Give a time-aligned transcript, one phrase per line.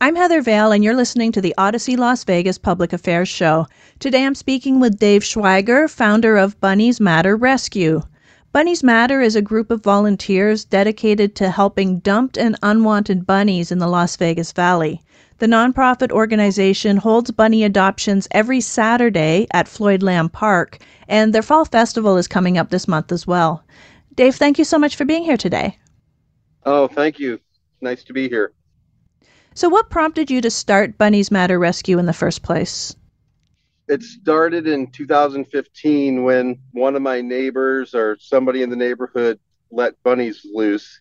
[0.00, 3.66] I'm Heather Vale, and you're listening to the Odyssey Las Vegas Public Affairs Show.
[3.98, 8.02] Today I'm speaking with Dave Schweiger, founder of Bunnies Matter Rescue.
[8.52, 13.80] Bunnies Matter is a group of volunteers dedicated to helping dumped and unwanted bunnies in
[13.80, 15.02] the Las Vegas Valley.
[15.38, 20.78] The nonprofit organization holds bunny adoptions every Saturday at Floyd Lamb Park,
[21.08, 23.64] and their fall festival is coming up this month as well.
[24.14, 25.76] Dave, thank you so much for being here today.
[26.64, 27.40] Oh, thank you.
[27.80, 28.52] Nice to be here.
[29.58, 32.94] So, what prompted you to start Bunnies Matter Rescue in the first place?
[33.88, 39.40] It started in 2015 when one of my neighbors or somebody in the neighborhood
[39.72, 41.00] let bunnies loose.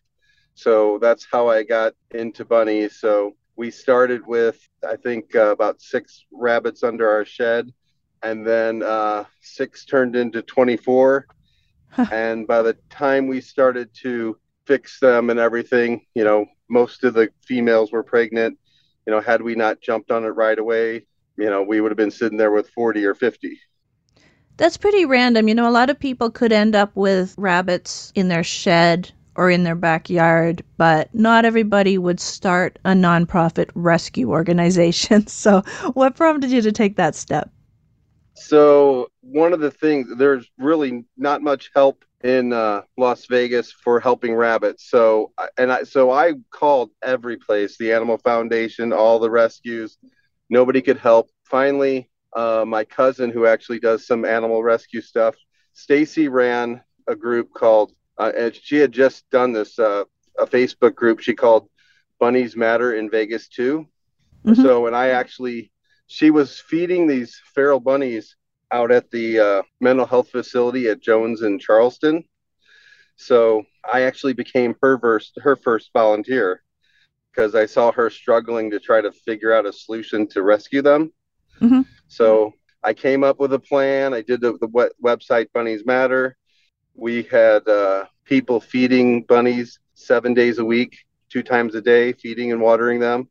[0.55, 2.99] So that's how I got into bunnies.
[2.99, 7.71] So we started with, I think, uh, about six rabbits under our shed.
[8.23, 11.27] And then uh, six turned into 24.
[12.11, 17.13] and by the time we started to fix them and everything, you know, most of
[17.13, 18.57] the females were pregnant.
[19.05, 21.05] You know, had we not jumped on it right away,
[21.37, 23.59] you know, we would have been sitting there with 40 or 50.
[24.57, 25.47] That's pretty random.
[25.47, 29.51] You know, a lot of people could end up with rabbits in their shed or
[29.51, 35.27] in their backyard, but not everybody would start a nonprofit rescue organization.
[35.27, 35.61] So,
[35.93, 37.51] what prompted you to take that step?
[38.39, 43.99] So, one of the things, there's really not much help in uh, Las Vegas for
[43.99, 44.89] helping rabbits.
[44.89, 49.97] So and I so I called every place, the Animal Foundation, all the rescues.
[50.49, 51.29] Nobody could help.
[51.43, 55.35] Finally, uh, my cousin, who actually does some animal rescue stuff,
[55.73, 60.03] Stacy ran a group called, uh, and she had just done this uh,
[60.39, 61.69] a Facebook group she called
[62.19, 63.87] Bunnies Matter in Vegas too.
[64.45, 64.61] Mm-hmm.
[64.61, 65.71] So and I actually,
[66.07, 68.35] she was feeding these feral bunnies
[68.71, 72.23] out at the uh, mental health facility at Jones in Charleston.
[73.17, 76.63] So I actually became her first her first volunteer
[77.31, 81.13] because I saw her struggling to try to figure out a solution to rescue them.
[81.61, 81.81] Mm-hmm.
[82.07, 82.53] So
[82.83, 84.13] I came up with a plan.
[84.13, 86.35] I did the, the website Bunnies Matter.
[86.93, 90.97] We had uh, people feeding bunnies seven days a week,
[91.29, 93.29] two times a day, feeding and watering them.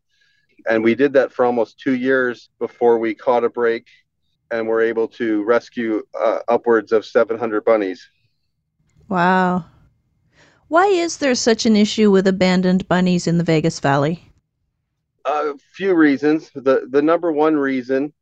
[0.69, 3.87] And we did that for almost two years before we caught a break
[4.51, 8.09] and were able to rescue uh, upwards of 700 bunnies.
[9.09, 9.65] Wow.
[10.69, 14.33] Why is there such an issue with abandoned bunnies in the Vegas Valley?
[15.25, 16.51] A few reasons.
[16.55, 18.13] The the number one reason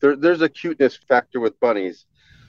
[0.00, 2.04] there, there's a cuteness factor with bunnies.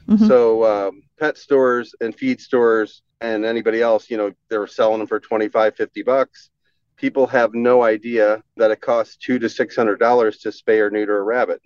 [0.09, 0.27] Mm-hmm.
[0.27, 5.07] So um, pet stores and feed stores and anybody else, you know, they're selling them
[5.07, 6.49] for 25, 50 bucks.
[6.97, 10.89] People have no idea that it costs two to six hundred dollars to spay or
[10.89, 11.61] neuter a rabbit.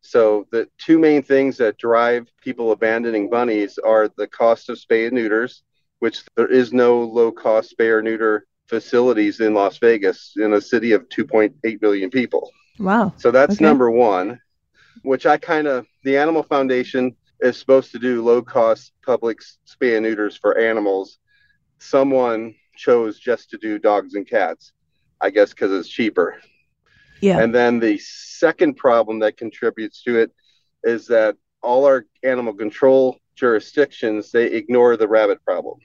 [0.00, 5.06] So the two main things that drive people abandoning bunnies are the cost of spay
[5.06, 5.62] and neuters,
[5.98, 10.60] which there is no low cost spay or neuter facilities in Las Vegas in a
[10.60, 12.50] city of 2.8 million people.
[12.78, 13.12] Wow.
[13.16, 13.64] So that's okay.
[13.64, 14.40] number one,
[15.02, 19.96] which I kind of, the Animal Foundation is supposed to do low cost public spay
[19.96, 21.18] and neuters for animals.
[21.78, 24.72] Someone chose just to do dogs and cats,
[25.20, 26.40] I guess because it's cheaper.
[27.20, 27.38] Yeah.
[27.38, 30.32] And then the second problem that contributes to it
[30.82, 35.78] is that all our animal control jurisdictions they ignore the rabbit problem.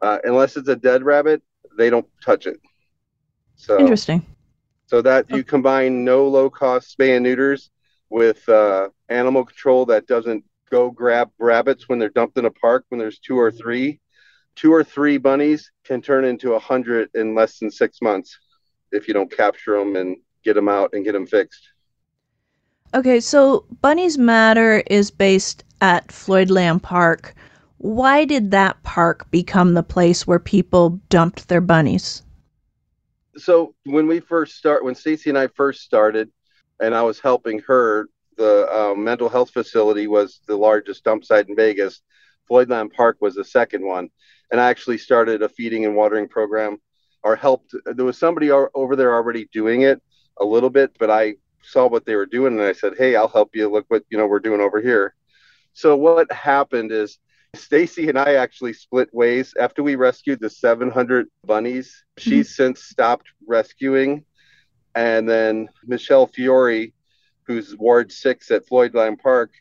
[0.00, 1.42] Uh, unless it's a dead rabbit,
[1.76, 2.58] they don't touch it.
[3.56, 4.24] So interesting.
[4.86, 7.70] So that you combine no low cost spay and neuters
[8.10, 12.84] with uh, animal control that doesn't go grab rabbits when they're dumped in a park
[12.88, 14.00] when there's two or three.
[14.54, 18.38] Two or three bunnies can turn into a hundred in less than six months
[18.90, 21.68] if you don't capture them and get them out and get them fixed.
[22.94, 27.34] Okay, so Bunnies Matter is based at Floyd Lamb Park.
[27.78, 32.22] Why did that park become the place where people dumped their bunnies?
[33.36, 36.30] So when we first start, when Stacy and I first started,
[36.80, 41.48] and I was helping her, the uh, mental health facility was the largest dump site
[41.48, 42.02] in Vegas.
[42.46, 44.10] Floyd Lamb Park was the second one,
[44.52, 46.78] and I actually started a feeding and watering program,
[47.24, 47.74] or helped.
[47.84, 50.00] There was somebody over there already doing it,
[50.40, 53.28] a little bit, but I saw what they were doing and I said, "Hey, I'll
[53.28, 53.68] help you.
[53.68, 55.14] Look what you know we're doing over here."
[55.72, 57.18] So what happened is
[57.54, 62.04] Stacy and I actually split ways after we rescued the 700 bunnies.
[62.18, 62.30] Mm-hmm.
[62.30, 64.24] She's since stopped rescuing,
[64.94, 66.92] And then Michele Fiore,
[67.44, 69.52] who's Ward 6 at Floyd Lamb Park,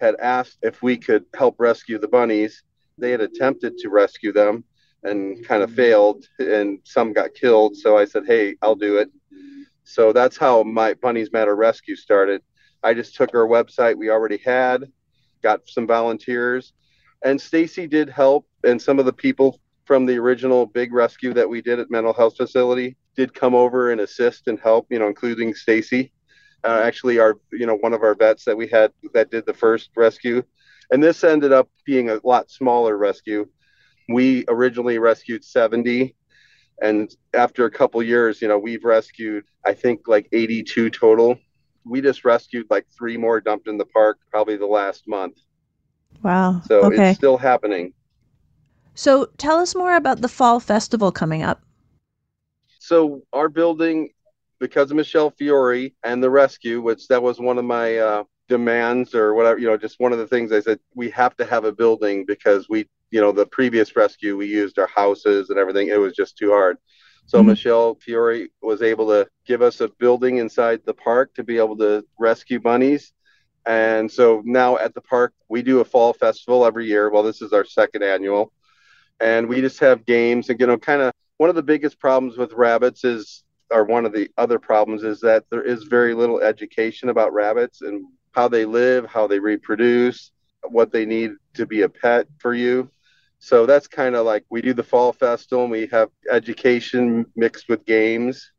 [0.00, 2.62] had asked if we could help rescue the bunnies.
[2.98, 4.64] They had attempted to rescue them
[5.04, 7.76] and kind of failed, and some got killed.
[7.76, 9.10] So I said, Hey, I'll do it.
[9.84, 12.42] So that's how my Bunnies Matter rescue started.
[12.82, 14.84] I just took our website we already had,
[15.42, 16.72] got some volunteers,
[17.24, 18.46] and Stacy did help.
[18.64, 22.12] And some of the people from the original big rescue that we did at mental
[22.12, 26.12] health facility did come over and assist and help, you know, including Stacy.
[26.64, 29.54] Uh, actually, our, you know, one of our vets that we had that did the
[29.54, 30.42] first rescue.
[30.90, 33.46] And this ended up being a lot smaller rescue.
[34.08, 36.14] We originally rescued 70
[36.80, 41.38] and after a couple years you know we've rescued i think like 82 total
[41.84, 45.38] we just rescued like three more dumped in the park probably the last month
[46.22, 47.10] wow so okay.
[47.10, 47.92] it's still happening
[48.94, 51.62] so tell us more about the fall festival coming up
[52.78, 54.10] so our building
[54.60, 59.14] because of michele fiore and the rescue which that was one of my uh, demands
[59.14, 61.64] or whatever you know just one of the things i said we have to have
[61.64, 65.88] a building because we you know the previous rescue we used our houses and everything.
[65.88, 66.78] It was just too hard.
[67.26, 67.48] So mm-hmm.
[67.48, 71.76] michele fiore was able to give us a building inside the park to be able
[71.78, 73.12] to rescue bunnies.
[73.66, 77.10] And so now at the park we do a fall festival every year.
[77.10, 78.52] Well this is our second annual.
[79.20, 82.36] And we just have games and you know kind of one of the biggest problems
[82.36, 86.40] with rabbits is or one of the other problems is that there is very little
[86.40, 90.32] education about rabbits and how they live how they reproduce
[90.70, 92.90] what they need to be a pet for you
[93.40, 97.68] so that's kind of like we do the fall festival and we have education mixed
[97.68, 98.52] with games.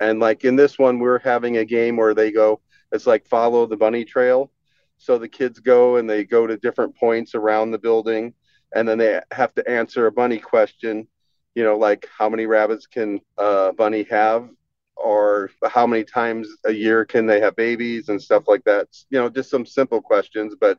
[0.00, 2.60] And like in this one, we're having a game where they go,
[2.92, 4.50] it's like follow the bunny trail.
[4.98, 8.32] So the kids go and they go to different points around the building
[8.74, 11.06] and then they have to answer a bunny question,
[11.54, 14.48] you know, like how many rabbits can a bunny have
[14.96, 18.88] or how many times a year can they have babies and stuff like that.
[19.10, 20.78] You know, just some simple questions, but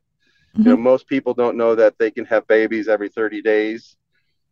[0.57, 0.69] Mm-hmm.
[0.69, 3.95] You know, most people don't know that they can have babies every 30 days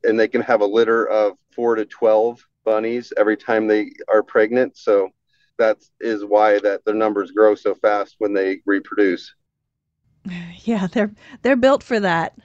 [0.04, 4.22] and they can have a litter of four to 12 bunnies every time they are
[4.22, 4.78] pregnant.
[4.78, 5.10] So
[5.58, 9.34] that is why that their numbers grow so fast when they reproduce.
[10.64, 11.12] Yeah, they're
[11.44, 12.36] they're built for that.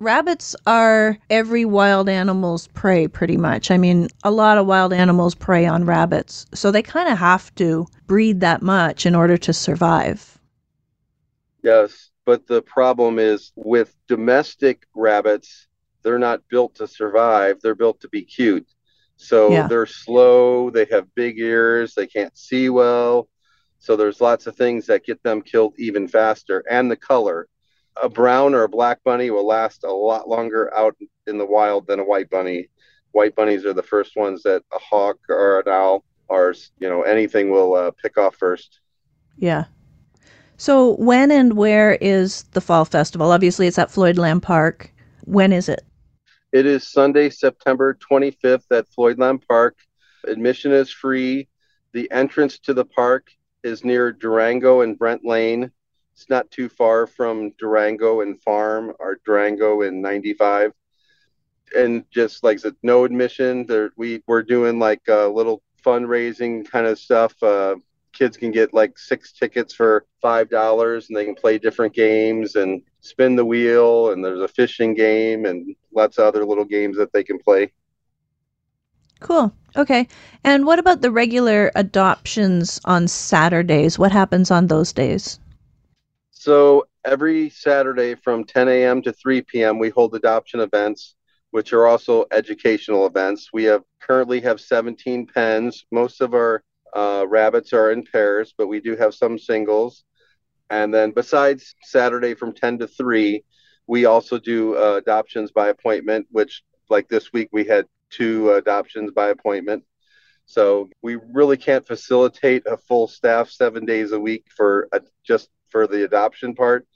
[0.00, 3.70] Rabbits are every wild animal's prey pretty much.
[3.70, 6.46] I mean, a lot of wild animals prey on rabbits.
[6.54, 10.38] So they kind of have to breed that much in order to survive.
[11.62, 12.08] Yes.
[12.24, 15.68] But the problem is with domestic rabbits,
[16.02, 17.60] they're not built to survive.
[17.60, 18.68] They're built to be cute.
[19.16, 19.68] So yeah.
[19.68, 23.28] they're slow, they have big ears, they can't see well.
[23.78, 26.64] So there's lots of things that get them killed even faster.
[26.70, 27.48] And the color.
[28.02, 31.86] A brown or a black bunny will last a lot longer out in the wild
[31.86, 32.68] than a white bunny.
[33.12, 37.02] White bunnies are the first ones that a hawk or an owl or you know
[37.02, 38.80] anything will uh, pick off first.
[39.36, 39.64] Yeah,
[40.60, 43.32] so, when and where is the Fall Festival?
[43.32, 44.92] Obviously, it's at Floyd Lamb Park.
[45.24, 45.82] When is it?
[46.52, 49.78] It is Sunday, September 25th at Floyd Lamb Park.
[50.26, 51.48] Admission is free.
[51.94, 53.30] The entrance to the park
[53.62, 55.72] is near Durango and Brent Lane.
[56.20, 60.74] It's not too far from Durango and Farm or Durango and 95.
[61.74, 63.64] And just like I said, no admission.
[63.64, 67.42] There, we, we're doing like a little fundraising kind of stuff.
[67.42, 67.76] Uh,
[68.12, 72.54] kids can get like six tickets for five dollars and they can play different games
[72.54, 76.98] and spin the wheel and there's a fishing game and lots of other little games
[76.98, 77.72] that they can play
[79.20, 80.08] cool okay
[80.42, 85.38] and what about the regular adoptions on saturdays what happens on those days
[86.40, 91.16] so every saturday from 10 a.m to 3 p.m we hold adoption events
[91.50, 96.62] which are also educational events we have currently have 17 pens most of our
[96.94, 100.04] uh, rabbits are in pairs, but we do have some singles.
[100.70, 103.44] And then besides Saturday from 10 to 3,
[103.86, 109.10] we also do uh, adoptions by appointment, which like this week we had two adoptions
[109.12, 109.84] by appointment.
[110.46, 115.48] So we really can't facilitate a full staff seven days a week for a, just
[115.70, 116.86] for the adoption part.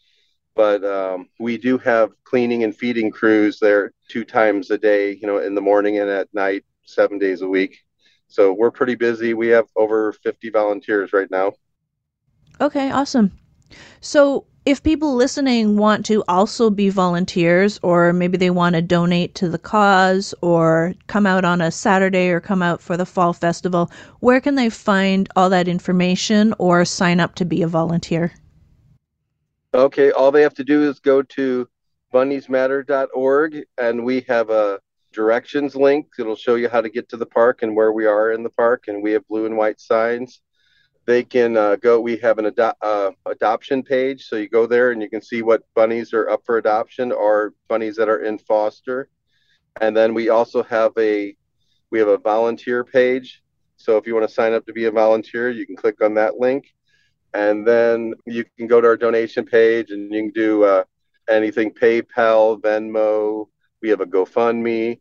[0.55, 5.27] But um, we do have cleaning and feeding crews there two times a day, you
[5.27, 7.79] know, in the morning and at night, seven days a week.
[8.29, 9.35] So we're pretty busy.
[9.35, 11.53] We have over 50 volunteers right now.
[12.61, 13.33] Okay, awesome.
[14.01, 19.35] So if people listening want to also be volunteers, or maybe they want to donate
[19.37, 23.33] to the cause, or come out on a Saturday or come out for the fall
[23.33, 23.91] festival,
[24.21, 28.33] where can they find all that information or sign up to be a volunteer?
[29.75, 31.69] Okay, all they have to do is go to
[32.13, 34.79] bunniesmatter.org, and we have a
[35.13, 36.07] directions link.
[36.17, 38.51] It'll show you how to get to the park and where we are in the
[38.51, 38.85] park.
[38.87, 40.43] And we have blue and white signs.
[41.07, 42.01] They can uh, go.
[42.01, 45.43] We have an ado- uh, adoption page, so you go there and you can see
[45.43, 49.09] what bunnies are up for adoption or bunnies that are in foster.
[49.81, 51.35] And then we also have a
[51.91, 53.43] we have a volunteer page.
[53.77, 56.15] So if you want to sign up to be a volunteer, you can click on
[56.15, 56.74] that link,
[57.35, 60.85] and then you can go to our donation page and you can do uh,
[61.29, 63.49] anything PayPal, Venmo.
[63.83, 65.01] We have a GoFundMe.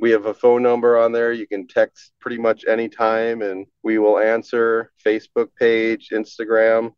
[0.00, 1.32] We have a phone number on there.
[1.32, 4.92] You can text pretty much anytime and we will answer.
[5.04, 6.92] Facebook page, Instagram.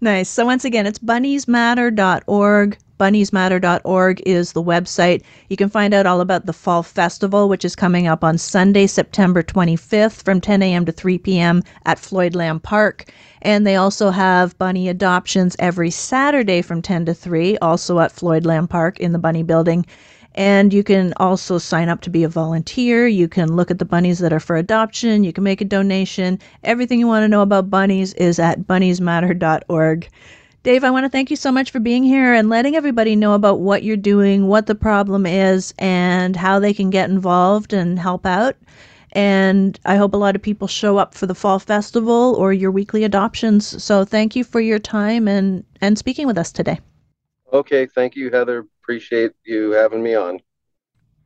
[0.00, 0.28] Nice.
[0.28, 2.78] So once again, it's bunniesmatter.org.
[2.98, 5.22] Bunniesmatter.org is the website.
[5.48, 8.86] You can find out all about the Fall Festival, which is coming up on Sunday,
[8.86, 10.84] September 25th from 10 a.m.
[10.84, 11.62] to 3 p.m.
[11.84, 13.10] at Floyd Lamb Park.
[13.42, 18.46] And they also have bunny adoptions every Saturday from 10 to 3, also at Floyd
[18.46, 19.84] Lamb Park in the Bunny Building.
[20.34, 23.06] And you can also sign up to be a volunteer.
[23.06, 25.24] You can look at the bunnies that are for adoption.
[25.24, 26.38] You can make a donation.
[26.64, 30.08] Everything you want to know about bunnies is at bunniesmatter.org.
[30.62, 33.34] Dave, I want to thank you so much for being here and letting everybody know
[33.34, 37.98] about what you're doing, what the problem is, and how they can get involved and
[37.98, 38.56] help out.
[39.10, 42.70] And I hope a lot of people show up for the fall festival or your
[42.70, 43.82] weekly adoptions.
[43.82, 46.80] So thank you for your time and, and speaking with us today.
[47.52, 47.86] Okay.
[47.86, 48.66] Thank you, Heather.
[48.82, 50.40] Appreciate you having me on.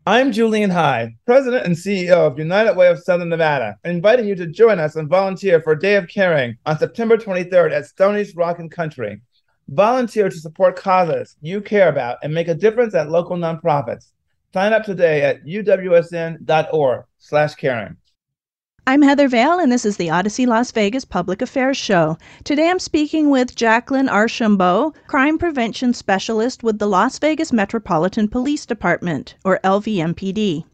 [0.07, 4.47] I'm Julian Hyde, President and CEO of United Way of Southern Nevada, inviting you to
[4.47, 8.69] join us and volunteer for a day of caring on September 23rd at Stoney's Rockin'
[8.69, 9.23] Country.
[9.69, 14.13] Volunteer to support causes you care about and make a difference at local nonprofits.
[14.53, 17.97] Sign up today at uwsn.org slash caring.
[18.89, 22.19] I'm Heather Vale, and this is the Odyssey Las Vegas Public Affairs Show.
[22.45, 28.65] Today I'm speaking with Jaclyn Archambault, Crime Prevention Specialist with the Las Vegas Metropolitan Police
[28.65, 30.67] Department, or LVMPD.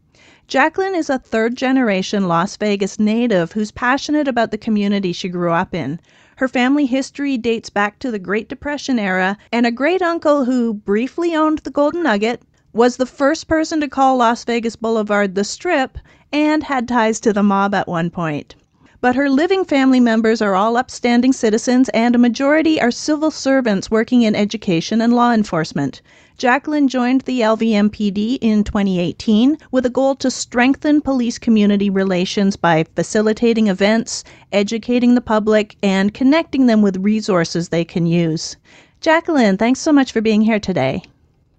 [0.47, 5.51] Jaclyn is a third generation Las Vegas native who's passionate about the community she grew
[5.51, 5.99] up in.
[6.35, 10.75] Her family history dates back to the Great Depression era, and a great uncle who
[10.75, 12.43] briefly owned the Golden Nugget
[12.73, 15.97] was the first person to call Las Vegas Boulevard the Strip
[16.33, 18.55] and had ties to the mob at one point.
[18.99, 23.91] But her living family members are all upstanding citizens, and a majority are civil servants
[23.91, 26.01] working in education and law enforcement.
[26.37, 32.85] Jaclyn joined the LVMPD in 2018 with a goal to strengthen police community relations by
[32.95, 34.23] facilitating events,
[34.53, 38.55] educating the public, and connecting them with resources they can use.
[39.01, 41.03] Jaclyn, thanks so much for being here today.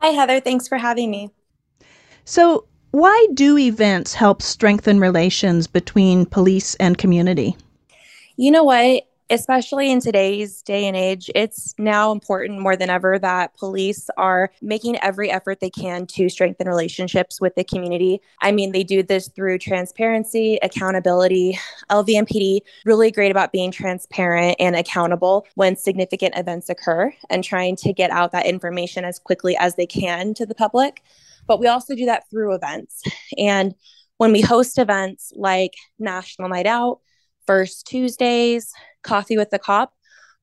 [0.01, 0.41] Hi, Heather.
[0.41, 1.31] Thanks for having me.
[2.25, 2.65] So,
[2.95, 7.57] why do events help strengthen relations between police and community?
[8.37, 9.09] You know what?
[9.31, 14.53] Especially in today's day and age, it's now important more than ever that police are
[14.63, 18.21] making every effort they can to strengthen relationships with the community.
[18.43, 21.59] I mean, they do this through transparency, accountability.
[21.91, 27.93] LVMPD really great about being transparent and accountable when significant events occur and trying to
[27.93, 31.03] get out that information as quickly as they can to the public.
[31.47, 33.03] But we also do that through events.
[33.39, 33.75] And
[34.19, 37.01] when we host events like National Night Out,
[37.47, 38.73] First Tuesdays,
[39.03, 39.93] Coffee with the Cop,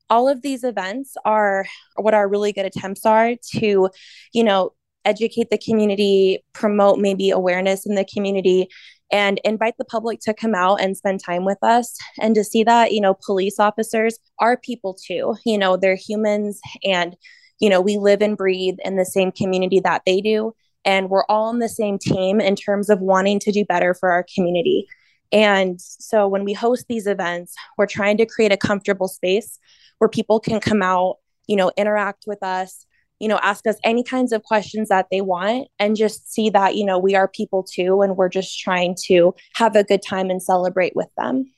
[0.10, 1.66] all of these events are
[1.96, 3.90] what our really good attempts are to,
[4.34, 4.72] you know,
[5.06, 8.68] educate the community, promote maybe awareness in the community,
[9.12, 12.64] and invite the public to come out and spend time with us and to see
[12.64, 15.36] that, you know, police officers are people too.
[15.46, 17.16] You know, they're humans and,
[17.60, 20.54] you know, we live and breathe in the same community that they do
[20.86, 24.12] and we're all on the same team in terms of wanting to do better for
[24.12, 24.88] our community.
[25.32, 29.60] And so when we host these events, we're trying to create a comfortable space
[30.00, 32.86] where people can come out, you know, interact with us,
[33.20, 36.76] you know, ask us any kinds of questions that they want and just see that,
[36.76, 40.30] you know, we are people too and we're just trying to have a good time
[40.30, 41.50] and celebrate with them.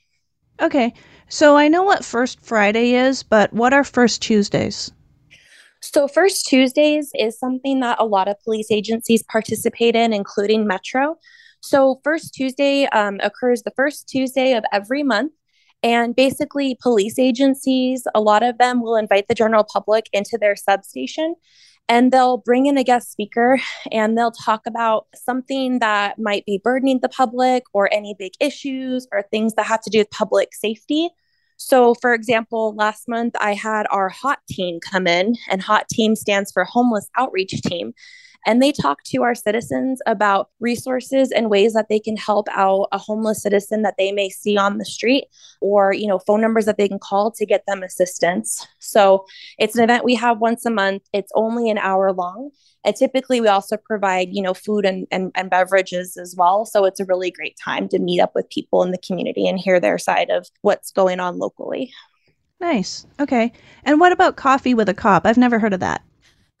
[0.60, 0.92] Okay.
[1.28, 4.92] So I know what First Friday is, but what are First Tuesdays?
[5.92, 11.16] So, First Tuesdays is something that a lot of police agencies participate in, including Metro.
[11.60, 15.32] So, First Tuesday um, occurs the first Tuesday of every month.
[15.82, 20.56] And basically, police agencies, a lot of them will invite the general public into their
[20.56, 21.34] substation
[21.86, 23.60] and they'll bring in a guest speaker
[23.92, 29.06] and they'll talk about something that might be burdening the public or any big issues
[29.12, 31.10] or things that have to do with public safety.
[31.56, 36.16] So, for example, last month I had our HOT team come in, and HOT team
[36.16, 37.94] stands for Homeless Outreach Team.
[38.46, 42.88] And they talk to our citizens about resources and ways that they can help out
[42.92, 45.24] a homeless citizen that they may see on the street
[45.60, 49.24] or you know phone numbers that they can call to get them assistance so
[49.58, 52.50] it's an event we have once a month it's only an hour long
[52.84, 56.84] and typically we also provide you know food and, and, and beverages as well so
[56.84, 59.80] it's a really great time to meet up with people in the community and hear
[59.80, 61.92] their side of what's going on locally
[62.60, 63.04] Nice.
[63.20, 63.52] Okay.
[63.84, 65.26] And what about coffee with a cop?
[65.26, 66.02] I've never heard of that.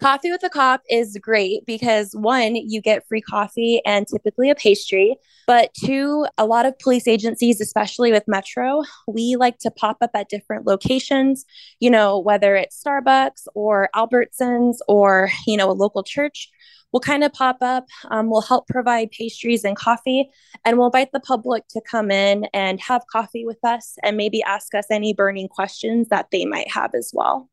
[0.00, 4.54] Coffee with a Cop is great because one, you get free coffee and typically a
[4.54, 5.16] pastry.
[5.46, 10.10] But two, a lot of police agencies, especially with Metro, we like to pop up
[10.14, 11.44] at different locations,
[11.80, 16.50] you know, whether it's Starbucks or Albertsons or, you know, a local church.
[16.92, 20.30] We'll kind of pop up, um, we'll help provide pastries and coffee,
[20.64, 24.42] and we'll invite the public to come in and have coffee with us and maybe
[24.44, 27.48] ask us any burning questions that they might have as well.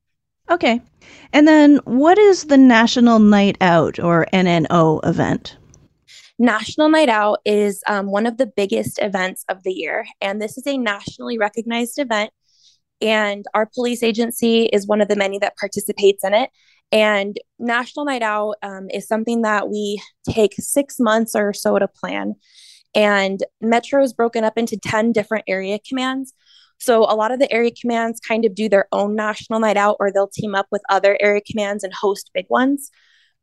[0.52, 0.82] Okay.
[1.32, 5.56] And then what is the National Night Out or NNO event?
[6.38, 10.58] National Night Out is um, one of the biggest events of the year, and this
[10.58, 12.32] is a nationally recognized event.
[13.00, 16.50] And our police agency is one of the many that participates in it.
[16.92, 21.88] And National Night Out um, is something that we take six months or so to
[21.88, 22.36] plan.
[22.94, 26.34] And Metro is broken up into 10 different area commands.
[26.82, 29.98] So a lot of the area commands kind of do their own national night out
[30.00, 32.90] or they'll team up with other area commands and host big ones.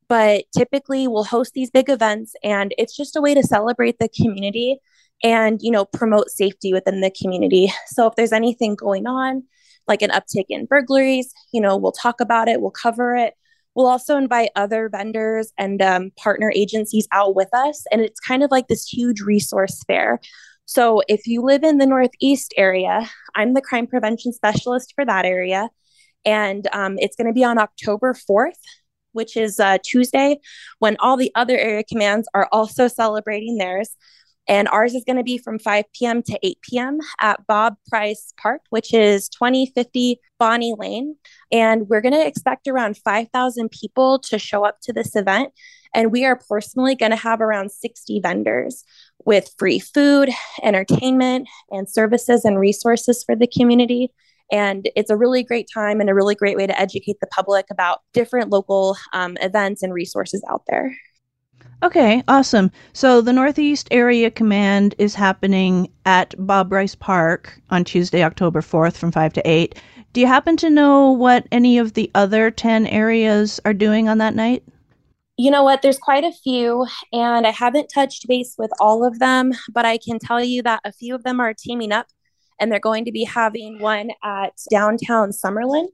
[0.09, 4.09] But typically we'll host these big events and it's just a way to celebrate the
[4.09, 4.81] community
[5.23, 7.73] and you know promote safety within the community.
[7.87, 9.45] So if there's anything going on
[9.87, 13.35] like an uptick in burglaries, you know, we'll talk about it, we'll cover it.
[13.75, 17.85] We'll also invite other vendors and um, partner agencies out with us.
[17.93, 20.21] And it's kind of like this huge resource fair
[20.69, 25.25] so if you live in the Northeast area, I'm the crime prevention specialist for that
[25.25, 25.71] area.
[26.27, 28.61] And um, it's going to be on October 4th,
[29.13, 30.41] which is uh, Tuesday,
[30.79, 33.97] when all the other area commands are also celebrating theirs.
[34.47, 36.23] And ours is going to be from 5 p.m.
[36.25, 36.99] to 8 p.m.
[37.19, 41.17] at Bob Price Park, which is 2050 Bonnie Lane.
[41.51, 45.55] And we're going to expect around 5,000 people to show up to this event.
[45.95, 48.85] And we are personally going to have around 60 vendors
[49.25, 50.31] with free food,
[50.63, 54.13] entertainment, and services and resources for the community.
[54.51, 57.67] And it's a really great time and a really great way to educate the public
[57.71, 60.95] about different local um, events and resources out there.
[61.83, 62.73] Okay, awesome.
[62.93, 68.97] So the Northeast Area Command is happening at Bob Price Park on Tuesday, October 4th
[68.97, 69.81] from 5 to 8.
[70.13, 74.19] Do you happen to know what any of the other 10 areas are doing on
[74.19, 74.65] that night?
[75.41, 75.83] You know what?
[75.83, 79.97] There's quite a few, and I haven't touched base with all of them, but I
[79.97, 82.09] can tell you that a few of them are teaming up
[82.59, 85.87] and they're going to be having one at downtown Summerlin.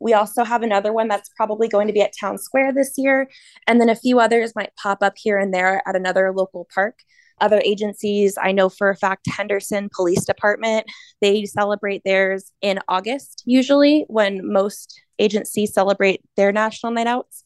[0.00, 3.28] We also have another one that's probably going to be at Town Square this year.
[3.66, 7.00] And then a few others might pop up here and there at another local park.
[7.38, 10.86] Other agencies, I know for a fact, Henderson Police Department,
[11.20, 17.42] they celebrate theirs in August, usually when most agencies celebrate their national night outs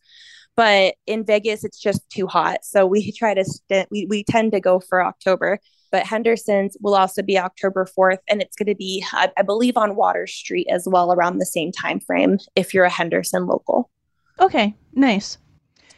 [0.56, 2.64] but in Vegas it's just too hot.
[2.64, 5.58] So we try to st- we we tend to go for October.
[5.92, 9.76] But Henderson's will also be October 4th and it's going to be I, I believe
[9.76, 13.90] on Water Street as well around the same time frame if you're a Henderson local.
[14.38, 15.38] Okay, nice.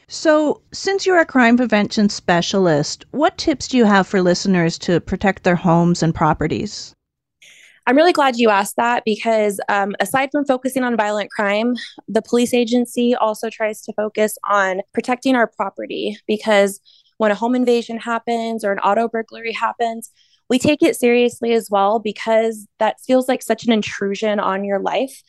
[0.09, 5.01] So, since you're a crime prevention specialist, what tips do you have for listeners to
[5.01, 6.95] protect their homes and properties?
[7.87, 11.75] I'm really glad you asked that because um, aside from focusing on violent crime,
[12.07, 16.81] the police agency also tries to focus on protecting our property because
[17.19, 20.11] when a home invasion happens or an auto burglary happens,
[20.49, 24.79] we take it seriously as well because that feels like such an intrusion on your
[24.79, 25.23] life.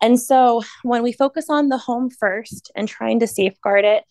[0.00, 4.04] And so when we focus on the home first and trying to safeguard it,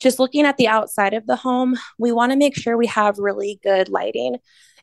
[0.00, 3.18] just looking at the outside of the home, we want to make sure we have
[3.18, 4.36] really good lighting.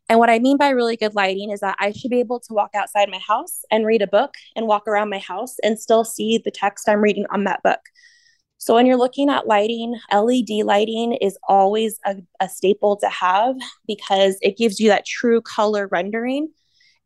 [0.09, 2.53] And what I mean by really good lighting is that I should be able to
[2.53, 6.03] walk outside my house and read a book and walk around my house and still
[6.03, 7.79] see the text I'm reading on that book.
[8.57, 13.55] So when you're looking at lighting, LED lighting is always a, a staple to have
[13.87, 16.49] because it gives you that true color rendering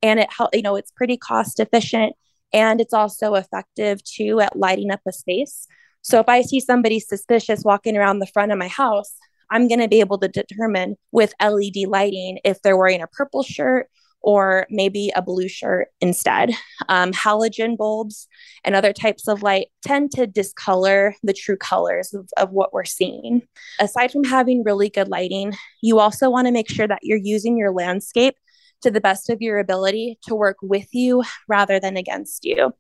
[0.04, 2.14] and it help you know it's pretty cost efficient
[2.54, 5.68] and it's also effective too at lighting up a space.
[6.02, 9.16] So if I see somebody suspicious walking around the front of my house,
[9.50, 13.44] I'm going to be able to determine with LED lighting if they're wearing a purple
[13.44, 13.90] shirt
[14.22, 16.52] or maybe a blue shirt instead.
[16.90, 18.28] Um, halogen bulbs
[18.64, 22.84] and other types of light tend to discolor the true colors of, of what we're
[22.84, 23.44] seeing.
[23.80, 27.58] Aside from having really good lighting, you also want to make sure that you're using
[27.58, 28.36] your landscape
[28.82, 32.74] to the best of your ability to work with you rather than against you.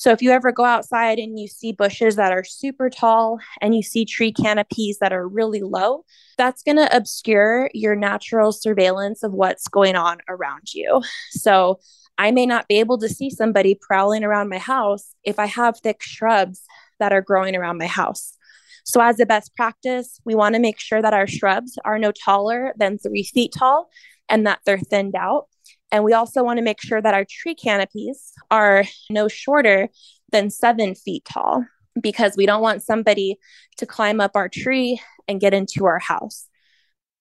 [0.00, 3.74] So if you ever go outside and you see bushes that are super tall and
[3.74, 6.06] you see tree canopies that are really low,
[6.38, 11.02] that's going to obscure your natural surveillance of what's going on around you.
[11.32, 11.80] So
[12.16, 15.78] I may not be able to see somebody prowling around my house if I have
[15.78, 16.62] thick shrubs
[16.98, 18.38] that are growing around my house.
[18.84, 22.10] So, as a best practice, we want to make sure that our shrubs are no
[22.10, 23.90] taller than three feet tall
[24.30, 25.48] and that they're thinned out.
[25.92, 29.88] And we also want to make sure that our tree canopies are no shorter
[30.30, 31.64] than seven feet tall
[32.00, 33.36] because we don't want somebody
[33.78, 36.46] to climb up our tree and get into our house.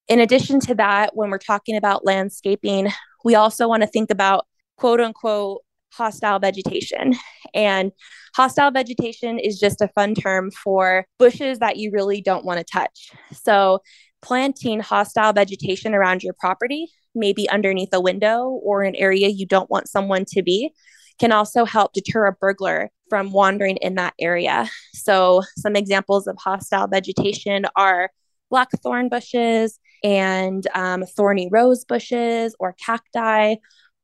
[0.07, 2.89] In addition to that, when we're talking about landscaping,
[3.23, 4.45] we also want to think about
[4.77, 7.15] quote unquote hostile vegetation.
[7.53, 7.91] And
[8.35, 12.63] hostile vegetation is just a fun term for bushes that you really don't want to
[12.63, 13.11] touch.
[13.31, 13.79] So,
[14.21, 19.69] planting hostile vegetation around your property maybe underneath a window or an area you don't
[19.69, 20.71] want someone to be,
[21.19, 24.69] can also help deter a burglar from wandering in that area.
[24.93, 28.09] So, some examples of hostile vegetation are
[28.49, 33.55] blackthorn bushes and um, thorny rose bushes or cacti.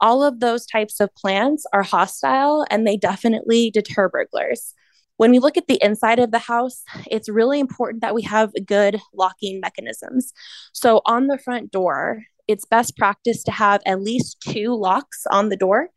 [0.02, 4.74] All of those types of plants are hostile and they definitely deter burglars.
[5.18, 8.52] When we look at the inside of the house, it's really important that we have
[8.66, 10.34] good locking mechanisms.
[10.74, 15.50] So, on the front door, it's best practice to have at least two locks on
[15.50, 15.90] the door,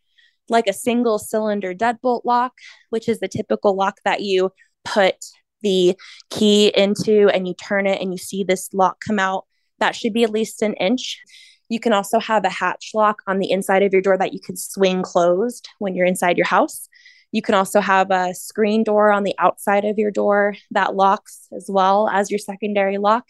[0.49, 2.53] like a single cylinder deadbolt lock,
[2.91, 4.51] which is the typical lock that you
[4.85, 5.17] put
[5.63, 5.97] the
[6.31, 9.45] key into and you turn it and you see this lock come out.
[9.79, 11.21] That should be at least an inch.
[11.69, 14.41] You can also have a hatch lock on the inside of your door that you
[14.41, 16.89] can swing closed when you're inside your house.
[17.31, 21.47] You can also have a screen door on the outside of your door that locks
[21.55, 23.27] as well as your secondary lock.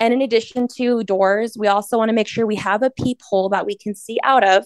[0.00, 3.48] And in addition to doors, we also want to make sure we have a peephole
[3.50, 4.64] that we can see out of.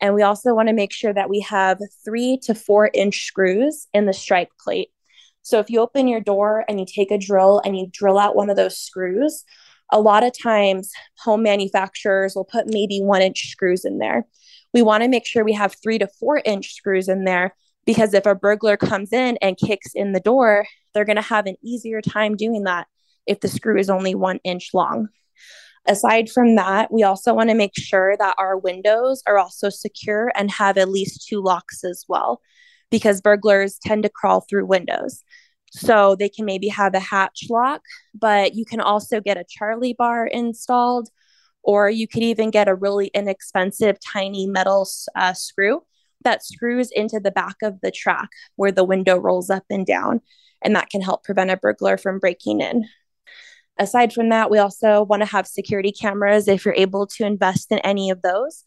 [0.00, 3.88] And we also want to make sure that we have three to four inch screws
[3.94, 4.90] in the strike plate.
[5.42, 8.36] So if you open your door and you take a drill and you drill out
[8.36, 9.44] one of those screws,
[9.90, 14.26] a lot of times home manufacturers will put maybe one inch screws in there.
[14.74, 17.54] We want to make sure we have three to four inch screws in there
[17.86, 21.46] because if a burglar comes in and kicks in the door, they're going to have
[21.46, 22.88] an easier time doing that
[23.26, 25.08] if the screw is only one inch long.
[25.86, 30.32] Aside from that, we also want to make sure that our windows are also secure
[30.34, 32.40] and have at least two locks as well,
[32.90, 35.22] because burglars tend to crawl through windows.
[35.70, 37.82] So they can maybe have a hatch lock,
[38.14, 41.08] but you can also get a Charlie bar installed,
[41.62, 45.82] or you could even get a really inexpensive tiny metal uh, screw
[46.24, 50.20] that screws into the back of the track where the window rolls up and down.
[50.62, 52.86] And that can help prevent a burglar from breaking in.
[53.78, 57.70] Aside from that, we also want to have security cameras if you're able to invest
[57.70, 58.64] in any of those.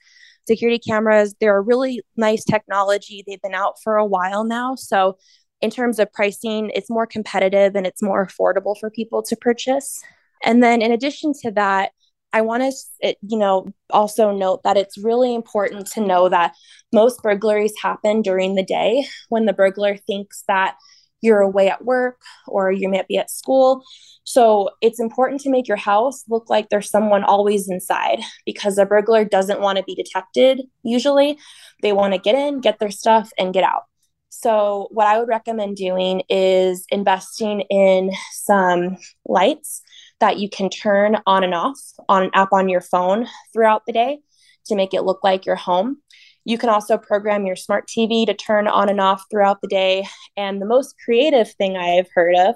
[0.47, 3.23] Security cameras, they're a really nice technology.
[3.25, 4.75] They've been out for a while now.
[4.75, 5.17] So,
[5.61, 10.01] in terms of pricing, it's more competitive and it's more affordable for people to purchase.
[10.43, 11.91] And then, in addition to that,
[12.31, 12.63] I want
[13.01, 16.53] to, you know, also note that it's really important to know that
[16.93, 20.75] most burglaries happen during the day when the burglar thinks that
[21.21, 23.83] you're away at work or you might be at school.
[24.23, 28.85] So it's important to make your house look like there's someone always inside because a
[28.85, 31.37] burglar doesn't want to be detected usually.
[31.81, 33.83] They want to get in, get their stuff, and get out.
[34.29, 39.81] So, what I would recommend doing is investing in some lights
[40.19, 43.93] that you can turn on and off on an app on your phone throughout the
[43.93, 44.19] day
[44.65, 45.97] to make it look like your home.
[46.45, 50.07] You can also program your smart TV to turn on and off throughout the day.
[50.37, 52.55] And the most creative thing I have heard of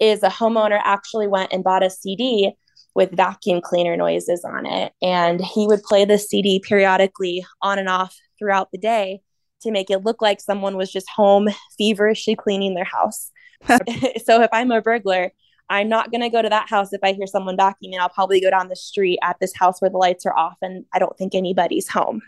[0.00, 2.52] is a homeowner actually went and bought a CD
[2.94, 4.92] with vacuum cleaner noises on it.
[5.02, 9.20] And he would play the CD periodically on and off throughout the day
[9.62, 13.30] to make it look like someone was just home feverishly cleaning their house.
[13.68, 15.32] so if I'm a burglar,
[15.70, 17.98] I'm not going to go to that house if I hear someone vacuuming.
[18.00, 20.84] I'll probably go down the street at this house where the lights are off and
[20.94, 22.22] I don't think anybody's home.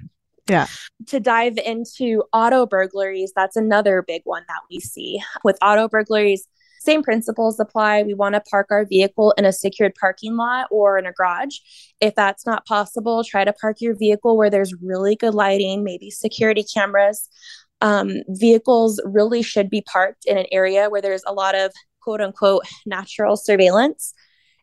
[0.48, 0.66] Yeah.
[1.08, 5.22] To dive into auto burglaries, that's another big one that we see.
[5.44, 6.46] With auto burglaries,
[6.80, 8.02] same principles apply.
[8.02, 11.58] We want to park our vehicle in a secured parking lot or in a garage.
[12.00, 16.10] If that's not possible, try to park your vehicle where there's really good lighting, maybe
[16.10, 17.28] security cameras.
[17.82, 22.22] Um, vehicles really should be parked in an area where there's a lot of quote
[22.22, 24.14] unquote natural surveillance.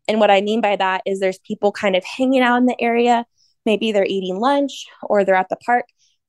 [0.07, 2.81] And what I mean by that is there's people kind of hanging out in the
[2.81, 3.25] area
[3.67, 5.85] maybe they're eating lunch or they're at the park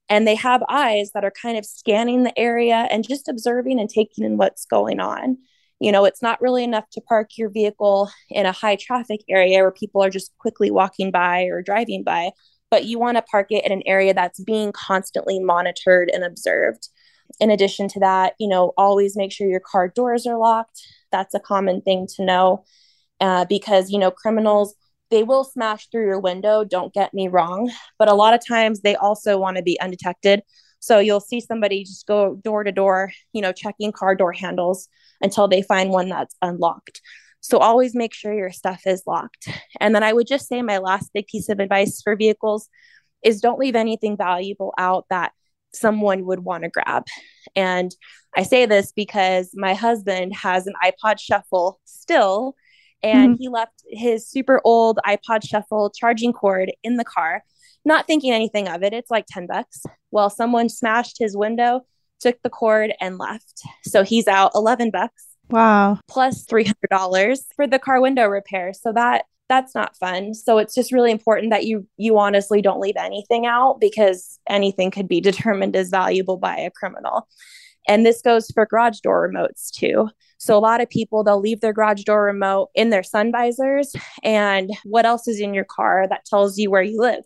[0.09, 3.89] and they have eyes that are kind of scanning the area and just observing and
[3.89, 5.37] taking in what's going on.
[5.79, 9.61] You know, it's not really enough to park your vehicle in a high traffic area
[9.61, 12.31] where people are just quickly walking by or driving by.
[12.71, 16.89] but you want to park it in an area that's being constantly monitored and observed.
[17.39, 20.81] In addition to that, you know, always make sure your car doors are locked.
[21.11, 22.65] That's a common thing to know
[23.19, 24.75] uh, because, you know, criminals,
[25.11, 28.81] they will smash through your window, don't get me wrong, but a lot of times
[28.81, 30.43] they also want to be undetected.
[30.79, 34.87] So you'll see somebody just go door to door, you know, checking car door handles
[35.21, 37.01] until they find one that's unlocked.
[37.41, 39.49] So always make sure your stuff is locked.
[39.79, 42.69] And then I would just say my last big piece of advice for vehicles
[43.23, 45.31] is don't leave anything valuable out that
[45.73, 47.03] someone would want to grab.
[47.55, 47.95] And
[48.35, 52.55] I say this because my husband has an iPod Shuffle still,
[53.03, 53.41] and mm-hmm.
[53.41, 57.43] he left his super old iPod Shuffle charging cord in the car,
[57.85, 58.93] not thinking anything of it.
[58.93, 59.83] It's like 10 bucks.
[60.11, 61.81] Well, someone smashed his window,
[62.19, 63.61] took the cord, and left.
[63.83, 65.25] So he's out 11 bucks.
[65.49, 65.99] Wow.
[66.07, 68.73] Plus $300 for the car window repair.
[68.73, 70.35] So that that's not fun.
[70.35, 74.91] So it's just really important that you you honestly don't leave anything out because anything
[74.91, 77.27] could be determined as valuable by a criminal.
[77.87, 80.09] And this goes for garage door remotes too.
[80.39, 83.93] So a lot of people they'll leave their garage door remote in their sun visors
[84.23, 87.23] and what else is in your car that tells you where you live?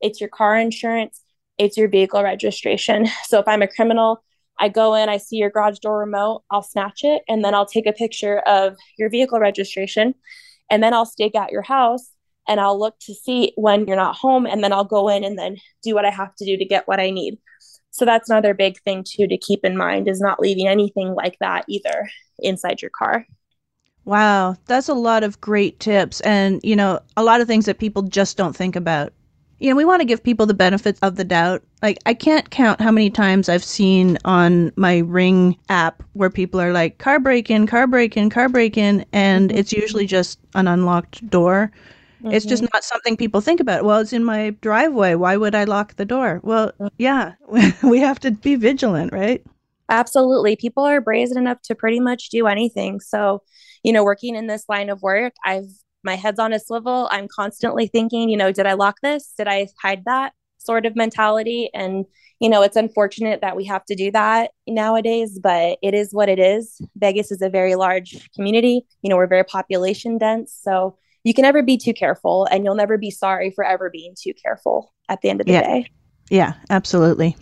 [0.00, 1.22] It's your car insurance,
[1.58, 3.06] it's your vehicle registration.
[3.24, 4.24] So if I'm a criminal,
[4.58, 7.66] I go in, I see your garage door remote, I'll snatch it and then I'll
[7.66, 10.14] take a picture of your vehicle registration
[10.70, 12.10] and then I'll stake out your house
[12.48, 14.46] and I'll look to see when you're not home.
[14.46, 16.86] And then I'll go in and then do what I have to do to get
[16.86, 17.38] what I need.
[17.94, 21.38] So that's another big thing too to keep in mind is not leaving anything like
[21.38, 23.24] that either inside your car.
[24.04, 27.78] Wow, that's a lot of great tips and you know, a lot of things that
[27.78, 29.12] people just don't think about
[29.60, 31.62] you know, we want to give people the benefit of the doubt.
[31.80, 36.60] Like, I can't count how many times I've seen on my Ring app where people
[36.60, 39.58] are like, car break in, car break in, car break in, and mm-hmm.
[39.58, 41.70] it's usually just an unlocked door.
[42.24, 42.34] Mm-hmm.
[42.34, 42.70] It's just mm-hmm.
[42.72, 43.84] not something people think about.
[43.84, 45.14] Well, it's in my driveway.
[45.14, 46.40] Why would I lock the door?
[46.42, 47.32] Well, yeah,
[47.82, 49.44] we have to be vigilant, right?
[49.90, 50.56] Absolutely.
[50.56, 53.00] People are brazen enough to pretty much do anything.
[53.00, 53.42] So,
[53.82, 55.68] you know, working in this line of work, I've
[56.04, 57.08] my head's on a swivel.
[57.10, 59.32] I'm constantly thinking, you know, did I lock this?
[59.36, 61.70] Did I hide that sort of mentality?
[61.72, 62.04] And,
[62.40, 66.28] you know, it's unfortunate that we have to do that nowadays, but it is what
[66.28, 66.80] it is.
[66.96, 68.86] Vegas is a very large community.
[69.02, 70.56] You know, we're very population dense.
[70.62, 74.14] So you can never be too careful and you'll never be sorry for ever being
[74.16, 75.62] too careful at the end of the yeah.
[75.62, 75.90] day.
[76.30, 77.36] Yeah, absolutely.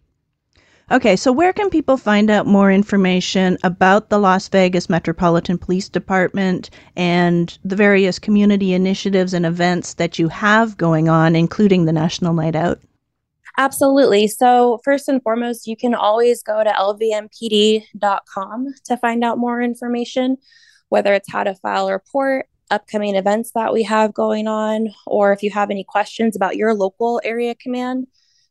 [0.90, 5.88] Okay, so where can people find out more information about the Las Vegas Metropolitan Police
[5.88, 11.92] Department and the various community initiatives and events that you have going on, including the
[11.92, 12.80] National Night Out?
[13.58, 14.28] Absolutely.
[14.28, 17.84] So, first and foremost, you can always go to lvmpd.com
[18.84, 20.36] to find out more information,
[20.88, 25.32] whether it's how to file a report, upcoming events that we have going on, or
[25.32, 28.06] if you have any questions about your local area command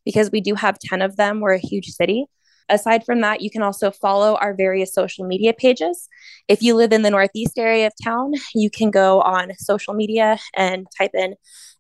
[0.06, 1.42] because we do have 10 of them.
[1.42, 2.26] We're a huge city.
[2.70, 6.08] Aside from that, you can also follow our various social media pages.
[6.48, 10.38] If you live in the Northeast area of town, you can go on social media
[10.56, 11.36] and type in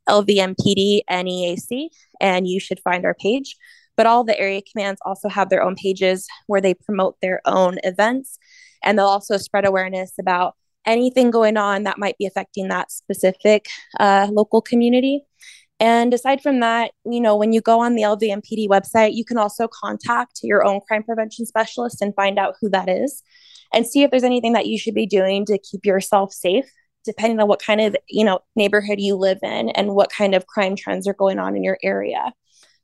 [0.09, 3.55] LVMPD NEAC, and you should find our page.
[3.95, 7.77] But all the area commands also have their own pages where they promote their own
[7.83, 8.37] events,
[8.83, 13.67] and they'll also spread awareness about anything going on that might be affecting that specific
[13.99, 15.21] uh, local community.
[15.79, 19.37] And aside from that, you know, when you go on the LVMPD website, you can
[19.37, 23.23] also contact your own crime prevention specialist and find out who that is
[23.73, 26.69] and see if there's anything that you should be doing to keep yourself safe
[27.03, 30.45] depending on what kind of, you know, neighborhood you live in and what kind of
[30.45, 32.31] crime trends are going on in your area.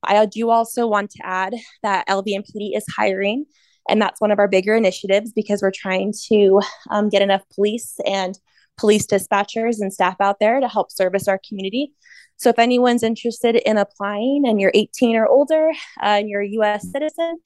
[0.04, 3.46] I do also want to add that LVMPD is hiring
[3.90, 7.96] and that's one of our bigger initiatives because we're trying to um, get enough police
[8.06, 8.38] and
[8.78, 11.94] police dispatchers and staff out there to help service our community.
[12.38, 15.72] So if anyone's interested in applying and you're 18 or older
[16.02, 17.40] uh, and you're a US citizen,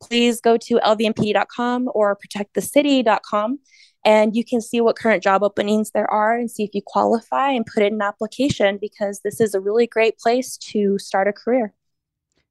[0.00, 3.58] please go to lvmpd.com or protectthecity.com
[4.04, 7.50] and you can see what current job openings there are and see if you qualify
[7.50, 11.32] and put in an application because this is a really great place to start a
[11.32, 11.74] career.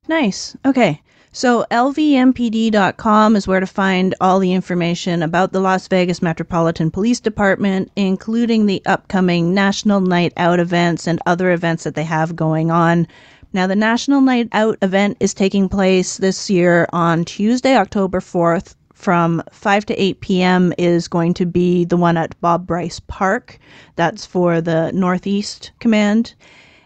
[0.08, 0.56] Nice.
[0.66, 1.02] Okay.
[1.34, 7.20] So lvmpd.com is where to find all the information about the Las Vegas Metropolitan Police
[7.20, 12.72] Department, including the upcoming National Night Out events and other events that they have going
[12.72, 13.08] on.
[13.54, 18.74] Now, the National Night Out event is taking place this year on Tuesday, October 4th.
[18.94, 20.74] From 5 to 8 p.m.
[20.80, 23.60] is going to be the one at Bob Price Park.
[23.96, 26.34] That's for the Northeast Command.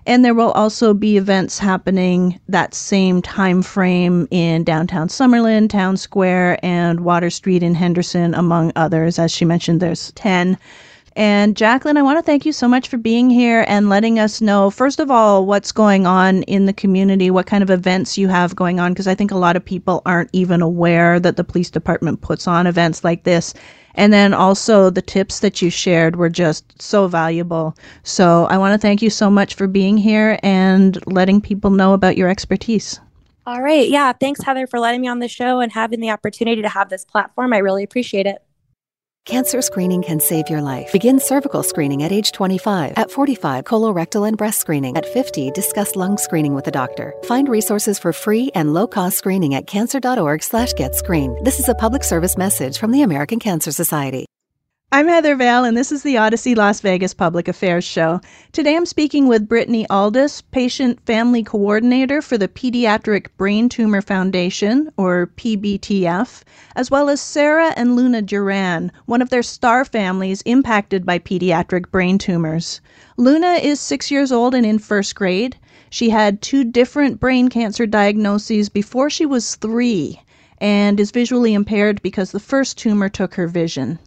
[0.08, 5.96] And there will also be events happening that same time frame in downtown Summerlin, Town
[5.96, 9.20] Square, and Water Street in Henderson, among others.
[9.20, 10.58] As she mentioned, there's 10
[11.16, 14.40] And Jaclyn, I want to thank you so much for being here and letting us
[14.40, 18.30] know, first of all, what's going on in the community, what kind of events you
[18.30, 21.44] have going on, because I think a lot of people aren't even aware that the
[21.44, 23.54] police department puts on events like this.
[23.96, 27.76] And then also the tips that you shared were just so valuable.
[28.04, 31.94] So I want to thank you so much for being here and letting people know
[31.94, 33.00] about your expertise.
[33.46, 33.90] All right.
[33.90, 34.14] Yeah.
[34.14, 37.04] Thanks, Heather, for letting me on the show and having the opportunity to have this
[37.04, 37.54] platform.
[37.54, 38.44] I really appreciate it.
[39.26, 40.92] Cancer screening can save your life.
[40.92, 42.94] Begin cervical screening at age 25.
[42.96, 44.98] At 45, colorectal and breast screening.
[44.98, 47.14] At 50, discuss lung screening with a doctor.
[47.26, 51.38] Find resources for free and low-cost screening at cancer.org slash get screened.
[51.46, 54.26] This is a public service message from the American Cancer Society.
[54.94, 58.20] I'm Heather Vale, and this is the Audacy Las Vegas Public Affairs Show.
[58.52, 64.92] Today I'm speaking with Brittany Aldous, Patient Family Coordinator for the Pediatric Brain Tumor Foundation,
[64.98, 66.42] or PBTF,
[66.76, 71.90] as well as Sarah and Luna Duran, one of their star families impacted by pediatric
[71.90, 72.82] brain tumors.
[73.16, 75.56] Luna is six years old and in first grade.
[75.90, 80.20] She had two different brain cancer diagnoses before she was three
[80.58, 83.98] and is visually impaired because the first tumor took her vision.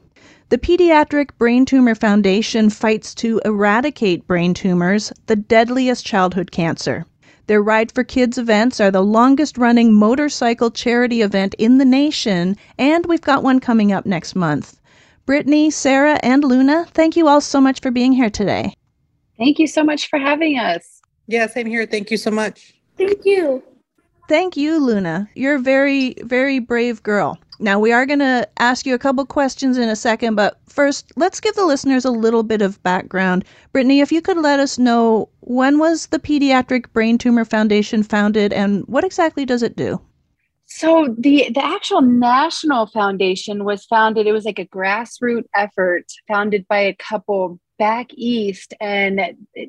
[0.50, 7.06] The Pediatric Brain Tumor Foundation fights to eradicate brain tumors, the deadliest childhood cancer.
[7.46, 12.56] Their Ride for Kids events are the longest running motorcycle charity event in the nation,
[12.78, 14.78] and we've got one coming up next month.
[15.24, 18.74] Brittany, Sarah, and Luna, thank you all so much for being here today.
[19.38, 21.00] Thank you so much for having us.
[21.26, 21.86] Yeah, same here.
[21.86, 22.74] Thank you so much.
[22.98, 23.62] Thank you.
[24.28, 25.28] Thank you, Luna.
[25.34, 27.38] You're a very, very brave girl.
[27.60, 31.12] Now, we are going to ask you a couple questions in a second, but first,
[31.16, 33.44] let's give the listeners a little bit of background.
[33.72, 38.52] Brittany, if you could let us know when was the Pediatric Brain Tumor Foundation founded
[38.52, 40.00] and what exactly does it do?
[40.66, 46.66] So the the actual national foundation was founded it was like a grassroots effort founded
[46.66, 49.20] by a couple back east and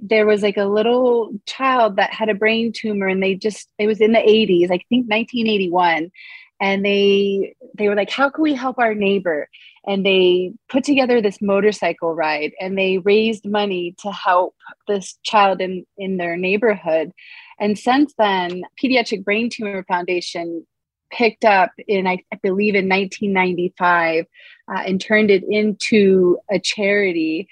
[0.01, 3.87] there was like a little child that had a brain tumor and they just it
[3.87, 6.11] was in the 80s i think 1981
[6.59, 9.49] and they they were like how can we help our neighbor?
[9.87, 14.55] And they put together this motorcycle ride and they raised money to help
[14.87, 17.11] this child in in their neighborhood.
[17.59, 20.65] And since then pediatric brain tumor foundation
[21.11, 24.25] picked up in i, I believe in 1995
[24.67, 27.47] uh, and turned it into a charity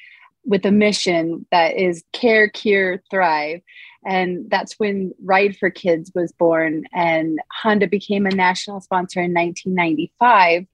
[0.46, 3.62] with a mission that is care cure thrive
[4.06, 6.84] and that's when Ride for Kids was born.
[6.94, 10.66] And Honda became a national sponsor in 1995.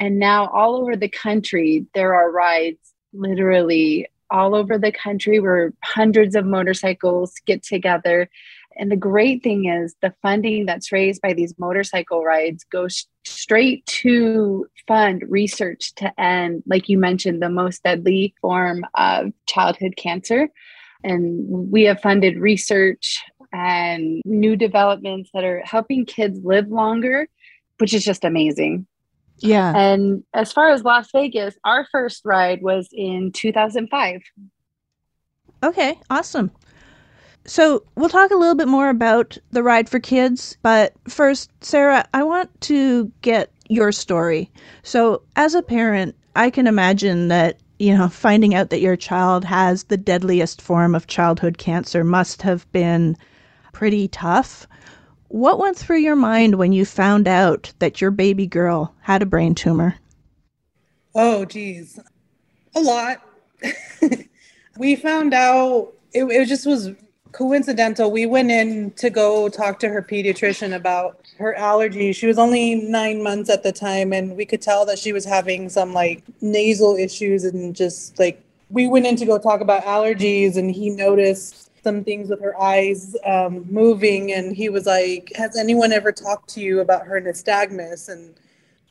[0.00, 5.72] And now, all over the country, there are rides literally all over the country where
[5.84, 8.30] hundreds of motorcycles get together.
[8.76, 13.84] And the great thing is, the funding that's raised by these motorcycle rides goes straight
[13.86, 20.48] to fund research to end, like you mentioned, the most deadly form of childhood cancer.
[21.04, 27.28] And we have funded research and new developments that are helping kids live longer,
[27.78, 28.86] which is just amazing.
[29.38, 29.72] Yeah.
[29.76, 34.22] And as far as Las Vegas, our first ride was in 2005.
[35.64, 36.50] Okay, awesome.
[37.44, 42.06] So we'll talk a little bit more about the ride for kids, but first, Sarah,
[42.14, 44.50] I want to get your story.
[44.82, 49.44] So, as a parent, I can imagine that you know, finding out that your child
[49.44, 53.16] has the deadliest form of childhood cancer must have been
[53.72, 54.68] pretty tough.
[55.26, 59.26] What went through your mind when you found out that your baby girl had a
[59.26, 59.96] brain tumor?
[61.16, 61.98] Oh, geez,
[62.76, 63.20] a lot.
[64.78, 66.90] we found out it, it just was
[67.32, 68.10] coincidental.
[68.10, 72.12] We went in to go talk to her pediatrician about her allergy.
[72.12, 75.24] She was only nine months at the time, and we could tell that she was
[75.24, 79.84] having some like nasal issues and just like we went in to go talk about
[79.84, 85.32] allergies, and he noticed some things with her eyes um, moving, and he was like,
[85.34, 88.34] "Has anyone ever talked to you about her nystagmus?" And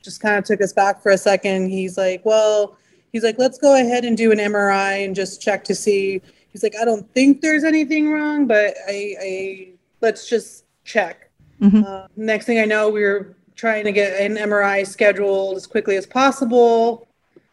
[0.04, 1.70] just kind of took us back for a second.
[1.70, 2.78] He's like, "Well."
[3.14, 6.22] He's like, let's go ahead and do an MRI and just check to see
[6.52, 9.68] he's like, I don't think there's anything wrong, but I, I
[10.02, 11.30] let's just check.
[11.62, 11.84] Mm-hmm.
[11.84, 15.98] Uh, next thing I know, we were trying to get an MRI scheduled as quickly
[15.98, 17.08] as possible.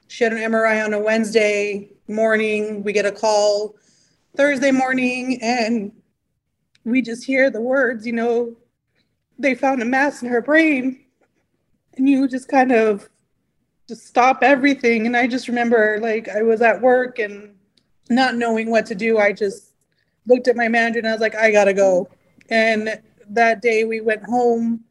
[0.08, 2.82] She had an MRI on a Wednesday morning.
[2.82, 3.74] We get a call
[4.36, 5.92] Thursday morning, and
[6.84, 8.56] we just hear the words, you know,
[9.38, 11.04] they found a mass in her brain.
[11.96, 13.08] And you just kind of
[13.88, 15.06] just stop everything.
[15.06, 17.54] And I just remember, like, I was at work and
[18.08, 19.72] not knowing what to do, I just
[20.26, 22.08] looked at my manager and I was like, I gotta go.
[22.50, 24.84] And that day we went home,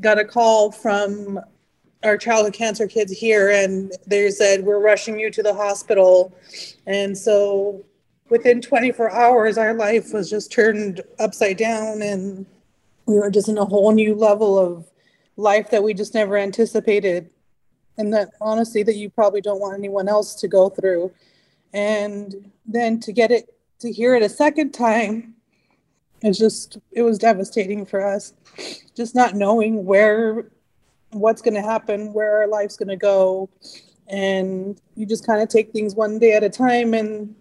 [0.00, 1.40] got a call from
[2.04, 6.34] our childhood cancer kids here and they said we're rushing you to the hospital
[6.86, 7.84] and so
[8.28, 12.44] within 24 hours our life was just turned upside down and
[13.06, 14.84] we were just in a whole new level of
[15.36, 17.30] life that we just never anticipated
[17.98, 21.12] and that honestly that you probably don't want anyone else to go through
[21.72, 25.34] and then to get it to hear it a second time
[26.22, 28.32] it's just it was devastating for us
[28.96, 30.50] just not knowing where
[31.10, 33.48] what's going to happen where our life's going to go
[34.08, 37.34] and you just kind of take things one day at a time and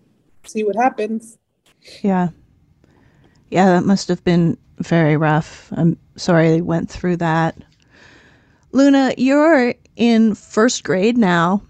[0.46, 1.38] see what happens
[2.02, 2.30] Yeah.
[3.50, 5.72] Yeah, that must have been very rough.
[5.76, 7.58] I'm sorry they went through that.
[8.72, 11.62] Luna, you're in first grade now.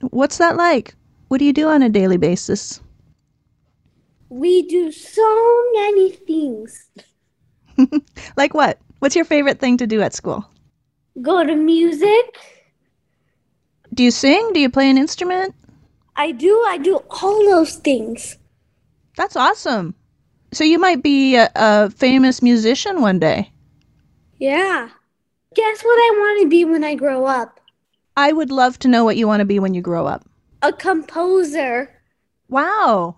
[0.00, 0.94] What's that like?
[1.32, 2.82] What do you do on a daily basis?
[4.28, 6.90] We do so many things.
[8.36, 8.78] Like what?
[8.98, 10.44] What's your favorite thing to do at school?
[11.22, 12.36] Go to music.
[13.94, 14.50] Do you sing?
[14.52, 15.54] Do you play an instrument?
[16.16, 16.62] I do.
[16.68, 18.36] I do all those things.
[19.16, 19.94] That's awesome.
[20.52, 23.50] So you might be a, a famous musician one day.
[24.36, 24.90] Yeah.
[25.54, 27.58] Guess what I want to be when I grow up?
[28.18, 30.26] I would love to know what you want to be when you grow up.
[30.62, 31.90] A composer.
[32.48, 33.16] Wow.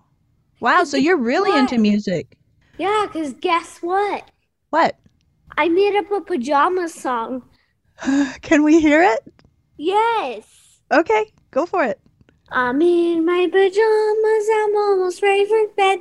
[0.59, 2.37] Wow, so you're really into music.
[2.77, 4.31] Yeah, because guess what?
[4.71, 4.97] What?
[5.57, 7.43] I made up a pajama song.
[8.41, 9.33] Can we hear it?
[9.77, 10.79] Yes.
[10.91, 11.99] Okay, go for it.
[12.49, 14.47] I'm in my pajamas.
[14.55, 15.99] I'm almost ready for bed.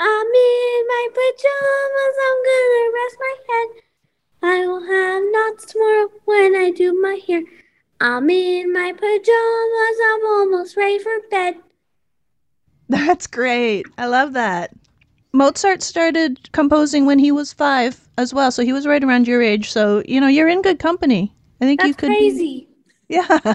[0.00, 2.16] I'm in my pajamas.
[2.26, 3.68] I'm gonna rest my head.
[4.42, 7.42] I will have knots tomorrow when I do my hair.
[8.00, 9.98] I'm in my pajamas.
[10.06, 11.56] I'm almost ready for bed.
[12.88, 13.86] That's great.
[13.98, 14.72] I love that.
[15.32, 19.42] Mozart started composing when he was five as well, so he was right around your
[19.42, 19.70] age.
[19.70, 21.32] So, you know, you're in good company.
[21.60, 22.08] I think you That's could.
[22.08, 22.68] be- crazy.
[23.08, 23.54] Yeah.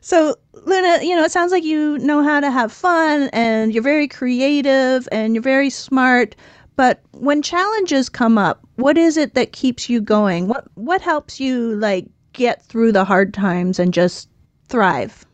[0.00, 3.82] so, Luna, you know, it sounds like you know how to have fun and you're
[3.82, 6.34] very creative and you're very smart.
[6.74, 10.48] But when challenges come up, what is it that keeps you going?
[10.48, 12.06] What what helps you like
[12.36, 14.28] get through the hard times and just
[14.68, 15.24] thrive?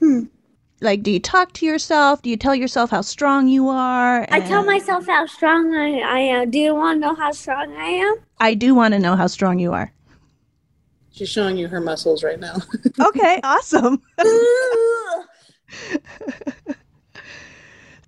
[0.00, 0.24] Hmm.
[0.80, 2.22] Like, do you talk to yourself?
[2.22, 4.26] Do you tell yourself how strong you are?
[4.30, 6.50] I tell myself how strong I, I am.
[6.50, 8.16] Do you want to know how strong I am?
[8.38, 9.90] I do want to know how strong you are.
[11.10, 12.54] she's showing you her muscles right now
[13.00, 14.00] Okay, awesome.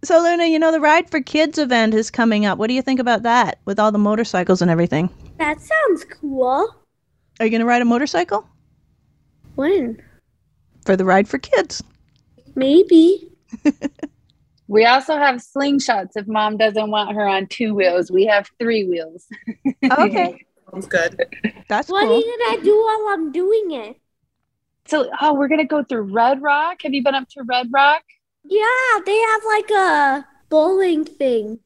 [0.03, 2.57] So, Luna, you know, the Ride for Kids event is coming up.
[2.57, 5.11] What do you think about that with all the motorcycles and everything?
[5.37, 6.75] that sounds cool.
[7.41, 8.47] Are you going to ride a motorcycle
[9.57, 10.01] When?
[10.85, 11.83] for the Ride for Kids?
[12.55, 13.29] Maybe.
[14.69, 18.09] We also have slingshots if mom doesn't want her on two wheels.
[18.09, 19.27] We have three wheels.
[19.91, 21.19] Okay, sounds good
[21.69, 22.17] that's What cool.
[22.17, 23.97] are you gonna do while I'm doing it?
[24.87, 26.83] So, oh, we're gonna go through Red Rock.
[26.83, 28.03] Have you been up to Red Rock?
[28.45, 31.59] Yeah, they have like a bowling thing.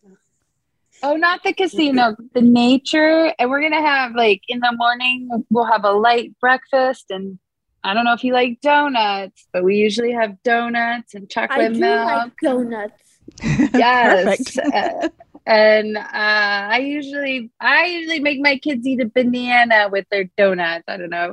[1.02, 3.34] Oh, not the casino, the nature.
[3.38, 7.38] And we're gonna have like in the morning, we'll have a light breakfast, and
[7.82, 11.74] I don't know if you like donuts, but we usually have donuts and I chocolate
[11.74, 12.06] do milk.
[12.06, 13.02] like donuts.
[13.42, 14.58] yes.
[14.58, 15.08] Uh,
[15.46, 20.84] and uh, I usually, I usually make my kids eat a banana with their donuts.
[20.88, 21.32] I don't know.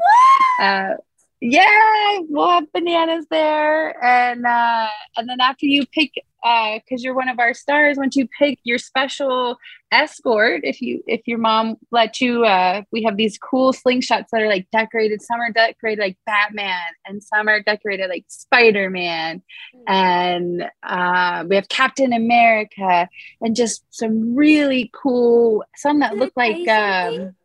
[0.59, 0.95] Uh,
[1.39, 4.87] yeah, we'll have bananas there, and uh,
[5.17, 6.11] and then after you pick,
[6.43, 9.57] because you're one of our stars, once you pick your special
[9.91, 14.41] escort, if you if your mom let you, uh, we have these cool slingshots that
[14.41, 15.21] are like decorated.
[15.21, 19.41] Some are decorated like Batman, and some are decorated like Spider Man,
[19.87, 23.07] and uh, we have Captain America,
[23.41, 27.35] and just some really cool, some that look like, um,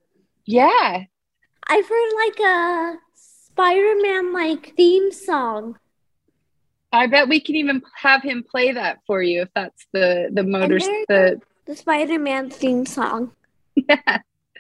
[0.44, 1.04] yeah.
[1.68, 5.78] I've heard like a Spider-Man like theme song.
[6.92, 10.42] I bet we can even have him play that for you if that's the the
[10.42, 13.32] motor the The Spider-Man theme song.
[13.74, 14.18] yeah.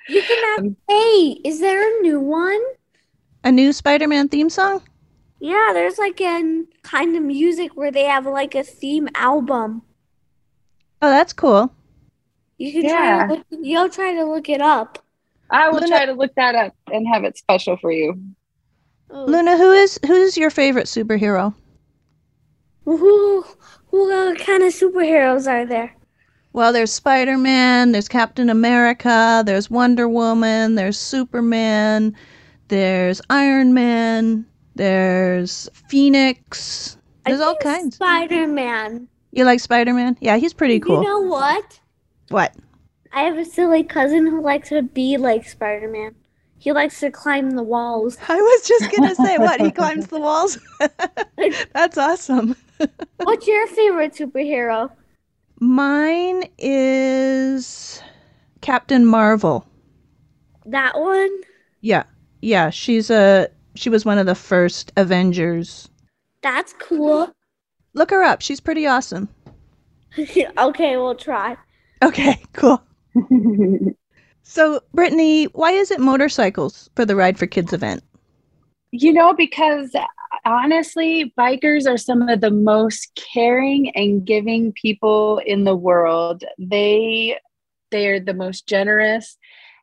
[0.08, 0.64] You can have.
[0.66, 2.60] Um, hey, is there a new one?
[3.44, 4.82] A new Spider Man theme song?
[5.38, 9.82] Yeah, there's like a kind of music where they have like a theme album.
[11.02, 11.72] Oh, that's cool.
[12.58, 13.26] You can Yeah.
[13.26, 14.98] try to look, you'll try to look it up.
[15.50, 18.18] I will Luna- try to look that up and have it special for you.
[19.10, 19.24] Oh.
[19.26, 21.54] Luna, who is who's your favorite superhero?
[22.86, 23.44] Who
[23.88, 25.94] who uh, kind of superheroes are there?
[26.54, 32.16] Well, there's Spider Man, there's Captain America, there's Wonder Woman, there's Superman,
[32.68, 36.96] there's Iron Man, there's Phoenix.
[37.24, 37.96] There's all kinds.
[37.96, 39.08] Spider-Man.
[39.32, 40.16] You like Spider Man?
[40.20, 41.02] Yeah, he's pretty cool.
[41.02, 41.80] You know what?
[42.28, 42.54] what?
[43.12, 46.14] I have a silly cousin who likes to be like Spider-Man.
[46.58, 48.18] He likes to climb the walls.
[48.28, 49.60] I was just going to say, what?
[49.60, 50.58] He climbs the walls?
[51.72, 52.54] That's awesome.
[53.18, 54.90] What's your favorite superhero?
[55.60, 58.02] Mine is
[58.60, 59.66] Captain Marvel.
[60.66, 61.30] That one?
[61.80, 62.04] Yeah.
[62.42, 65.88] Yeah, she's a she was one of the first Avengers.
[66.42, 67.32] That's cool.
[67.94, 68.42] Look her up.
[68.42, 69.28] She's pretty awesome.
[70.58, 71.56] okay, we'll try.
[72.02, 72.82] Okay, cool.
[74.42, 78.02] so, Brittany, why is it motorcycles for the Ride for Kids event?
[78.98, 80.06] You know, because uh,
[80.46, 86.44] honestly, bikers are some of the most caring and giving people in the world.
[86.58, 87.38] They
[87.90, 89.36] they are the most generous.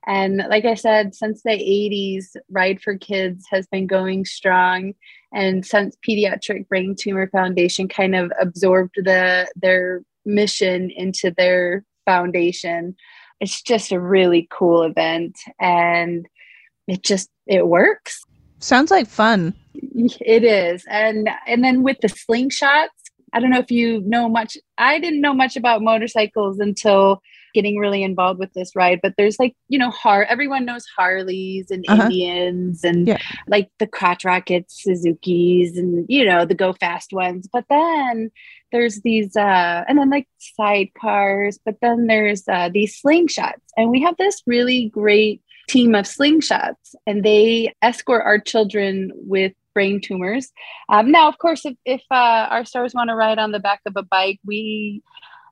[0.05, 4.93] And like I said, since the 80s, Ride for Kids has been going strong.
[5.33, 12.95] And since Pediatric Brain Tumor Foundation kind of absorbed the their mission into their foundation,
[13.39, 15.37] it's just a really cool event.
[15.59, 16.27] And
[16.87, 18.23] it just it works.
[18.63, 19.53] Sounds like fun.
[19.75, 20.85] It is.
[20.89, 22.87] And and then with the slingshots,
[23.33, 24.55] I don't know if you know much.
[24.77, 27.21] I didn't know much about motorcycles until
[27.53, 28.99] getting really involved with this ride.
[29.03, 32.03] But there's like, you know, Har everyone knows Harleys and uh-huh.
[32.03, 33.19] Indians and yeah.
[33.47, 37.49] like the crotch rockets, Suzuki's and you know, the go fast ones.
[37.51, 38.31] But then
[38.71, 43.61] there's these uh and then like sidecars, but then there's uh these slingshots.
[43.75, 49.53] And we have this really great team of slingshots and they escort our children with
[49.73, 50.51] brain tumors.
[50.89, 53.81] Um, now, of course, if, if uh, our stars want to ride on the back
[53.85, 55.01] of a bike, we,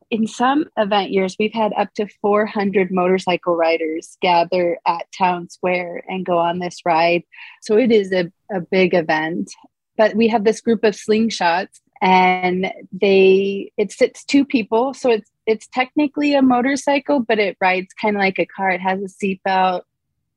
[0.10, 6.04] in some event years, we've had up to 400 motorcycle riders gather at Town Square
[6.08, 7.24] and go on this ride.
[7.62, 9.52] So it is a, a big event.
[9.98, 15.30] But we have this group of slingshots and they it sits two people so it's
[15.46, 19.26] it's technically a motorcycle but it rides kind of like a car it has a
[19.26, 19.84] seatbelt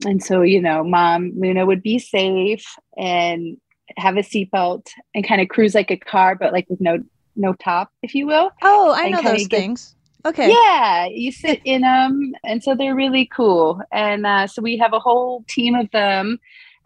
[0.05, 2.65] and so, you know, mom, Luna would be safe
[2.97, 3.57] and
[3.97, 6.99] have a seatbelt and kind of cruise like a car, but like with no
[7.37, 8.51] no top, if you will.
[8.63, 9.95] Oh, I know those get, things.
[10.25, 10.51] Okay.
[10.51, 13.81] Yeah, you sit in them, and so they're really cool.
[13.93, 16.39] And uh, so we have a whole team of them,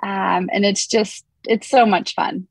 [0.02, 2.46] um, and it's just it's so much fun.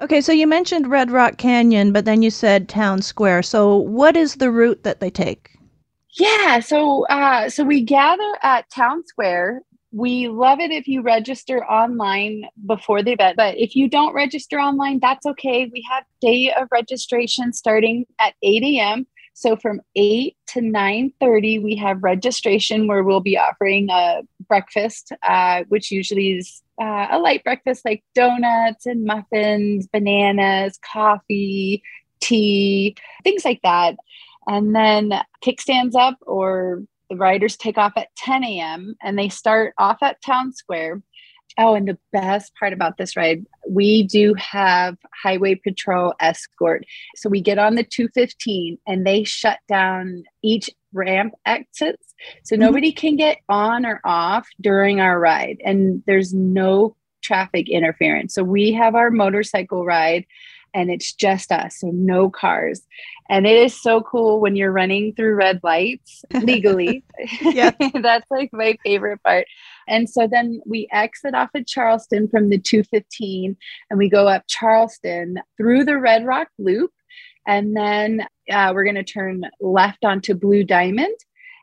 [0.00, 3.42] Okay, so you mentioned Red Rock Canyon, but then you said Town Square.
[3.42, 5.49] So what is the route that they take?
[6.12, 9.62] Yeah, so uh, so we gather at Town Square.
[9.92, 14.58] We love it if you register online before the event, but if you don't register
[14.58, 15.68] online, that's okay.
[15.72, 19.06] We have day of registration starting at 8 a.m.
[19.34, 25.64] So from 8 to 9:30, we have registration where we'll be offering a breakfast, uh,
[25.68, 31.82] which usually is uh, a light breakfast like donuts and muffins, bananas, coffee,
[32.20, 33.96] tea, things like that.
[34.50, 35.12] And then
[35.44, 38.96] kickstands up or the riders take off at 10 a.m.
[39.00, 41.02] and they start off at Town Square.
[41.56, 46.84] Oh, and the best part about this ride, we do have highway patrol escort.
[47.14, 52.12] So we get on the 215 and they shut down each ramp exits.
[52.44, 52.62] So mm-hmm.
[52.62, 55.58] nobody can get on or off during our ride.
[55.64, 58.34] And there's no traffic interference.
[58.34, 60.24] So we have our motorcycle ride
[60.74, 62.82] and it's just us, so no cars.
[63.28, 67.04] And it is so cool when you're running through red lights legally.
[67.40, 67.70] yeah.
[68.02, 69.46] That's like my favorite part.
[69.88, 73.56] And so then we exit off at Charleston from the 215
[73.90, 76.90] and we go up Charleston through the Red Rock Loop.
[77.46, 81.16] And then uh, we're going to turn left onto Blue Diamond.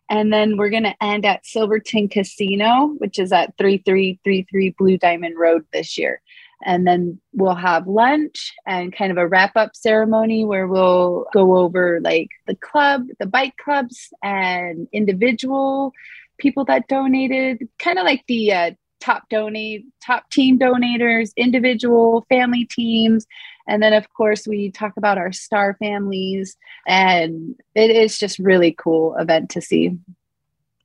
[0.09, 5.37] And then we're going to end at Silverton Casino, which is at 3333 Blue Diamond
[5.37, 6.21] Road this year.
[6.65, 11.57] And then we'll have lunch and kind of a wrap up ceremony where we'll go
[11.57, 15.93] over like the club, the bike clubs, and individual
[16.37, 22.65] people that donated, kind of like the uh, top donate, top team donators, individual family
[22.65, 23.25] teams.
[23.67, 28.71] And then, of course, we talk about our star families, and it is just really
[28.71, 29.97] cool event to see.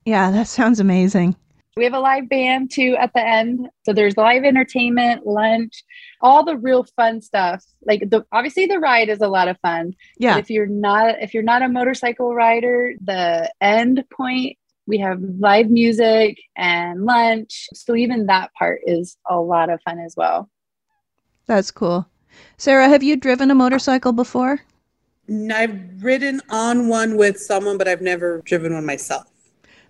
[0.05, 1.37] Yeah, that sounds amazing.
[1.77, 3.69] We have a live band too at the end.
[3.85, 5.83] So there's live entertainment, lunch,
[6.21, 7.65] all the real fun stuff.
[7.87, 9.95] Like the obviously the ride is a lot of fun.
[10.19, 10.35] Yeah.
[10.35, 15.21] But if you're not if you're not a motorcycle rider, the end point we have
[15.39, 17.69] live music and lunch.
[17.73, 20.51] So even that part is a lot of fun as well.
[21.47, 22.07] That's cool.
[22.59, 24.61] Sarah, have you driven a motorcycle before?
[25.29, 29.32] I've ridden on one with someone, but I've never driven one myself.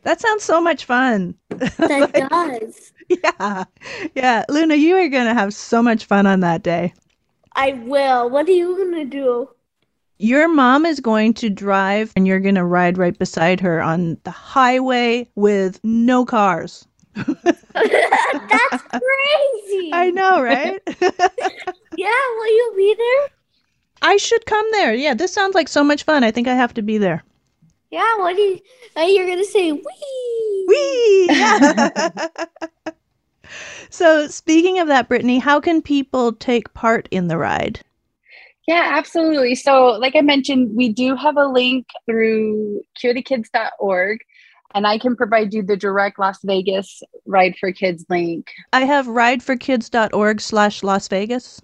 [0.03, 1.35] That sounds so much fun.
[1.51, 2.93] That like, does.
[3.09, 3.65] Yeah.
[4.15, 4.45] Yeah.
[4.49, 6.95] Luna, you are going to have so much fun on that day.
[7.55, 8.31] I will.
[8.31, 9.49] What are you going to do?
[10.19, 14.17] Your mom is going to drive and you're going to ride right beside her on
[14.25, 16.87] the highway with no cars.
[17.15, 17.35] That's
[17.75, 17.75] crazy.
[19.93, 20.81] I know, right?
[21.97, 23.29] Yeah, will you be there?
[24.03, 24.95] I should come there.
[24.95, 26.25] Yeah, this sounds like so much fun.
[26.25, 27.23] I think I have to be there.
[27.93, 28.59] Yeah, what do you,
[28.97, 29.71] uh, you're gonna say?
[29.71, 30.65] Wee.
[30.67, 31.27] Whee!
[31.31, 32.17] Yeah.
[33.91, 37.81] so, speaking of that, Brittany, how can people take part in the ride?
[38.67, 39.55] Yeah, absolutely.
[39.55, 44.19] So, like I mentioned, we do have a link through curethekids.org,
[44.75, 48.47] and I can provide you the direct Las Vegas Ride for Kids link.
[48.73, 51.61] I have rideforkids.org slash Las Vegas.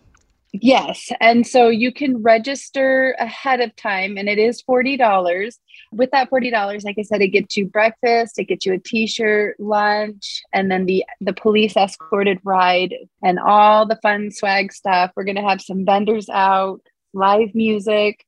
[0.53, 1.11] Yes.
[1.21, 5.59] And so you can register ahead of time, and it is $40.
[5.93, 9.59] With that $40, like I said, it gets you breakfast, it gets you a t-shirt,
[9.59, 15.13] lunch, and then the the police escorted ride and all the fun swag stuff.
[15.17, 16.81] We're gonna have some vendors out,
[17.13, 18.25] live music.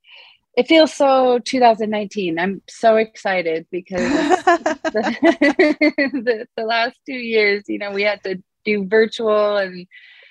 [0.57, 2.39] It feels so 2019.
[2.39, 4.01] I'm so excited because
[4.45, 5.77] the,
[6.13, 9.87] the, the last two years, you know, we had to do virtual and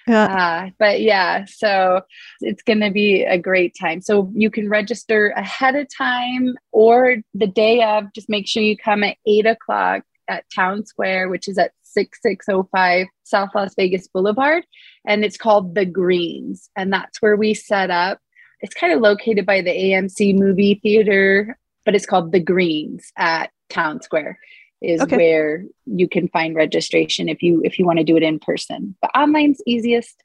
[0.10, 0.24] Yeah.
[0.26, 2.02] uh, but yeah, so
[2.42, 4.02] it's going to be a great time.
[4.02, 8.12] So you can register ahead of time or the day of.
[8.14, 13.06] Just make sure you come at eight o'clock at Town Square, which is at 6605
[13.24, 14.64] South Las Vegas Boulevard.
[15.06, 16.72] And it's called The Greens.
[16.76, 18.20] And that's where we set up.
[18.62, 23.52] It's kind of located by the AMC movie theater, but it's called The Greens at
[23.70, 24.40] Town Square
[24.82, 25.18] is Okay.
[25.18, 28.96] where you can find registration if you if you want to do it in person.
[29.02, 30.22] But online's easiest.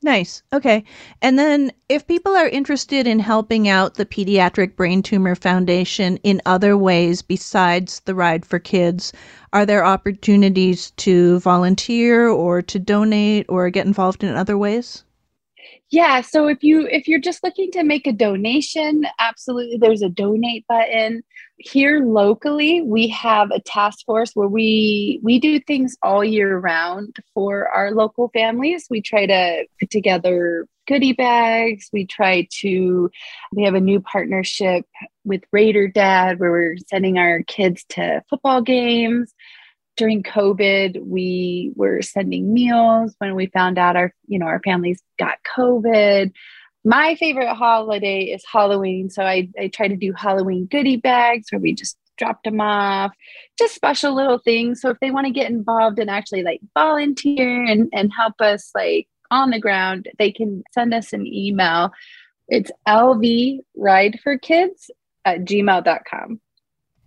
[0.00, 0.44] Nice.
[0.52, 0.84] Okay.
[1.22, 6.40] And then if people are interested in helping out the Pediatric Brain Tumor Foundation in
[6.46, 9.12] other ways besides the Ride for Kids,
[9.52, 15.02] are there opportunities to volunteer or to donate or get involved in other ways?
[15.90, 20.08] Yeah, so if you if you're just looking to make a donation, absolutely there's a
[20.10, 21.24] donate button.
[21.58, 27.16] Here locally, we have a task force where we we do things all year round
[27.34, 28.86] for our local families.
[28.88, 31.88] We try to put together goodie bags.
[31.92, 33.10] We try to
[33.52, 34.86] we have a new partnership
[35.24, 39.34] with Raider Dad where we're sending our kids to football games
[39.98, 45.02] during COVID, we were sending meals when we found out our, you know, our families
[45.18, 46.32] got COVID.
[46.84, 49.10] My favorite holiday is Halloween.
[49.10, 53.12] So I, I try to do Halloween goodie bags where we just dropped them off,
[53.58, 54.80] just special little things.
[54.80, 58.70] So if they want to get involved and actually like volunteer and, and help us
[58.74, 61.92] like on the ground, they can send us an email.
[62.48, 64.90] It's LV Ride for Kids
[65.24, 66.40] at gmail.com.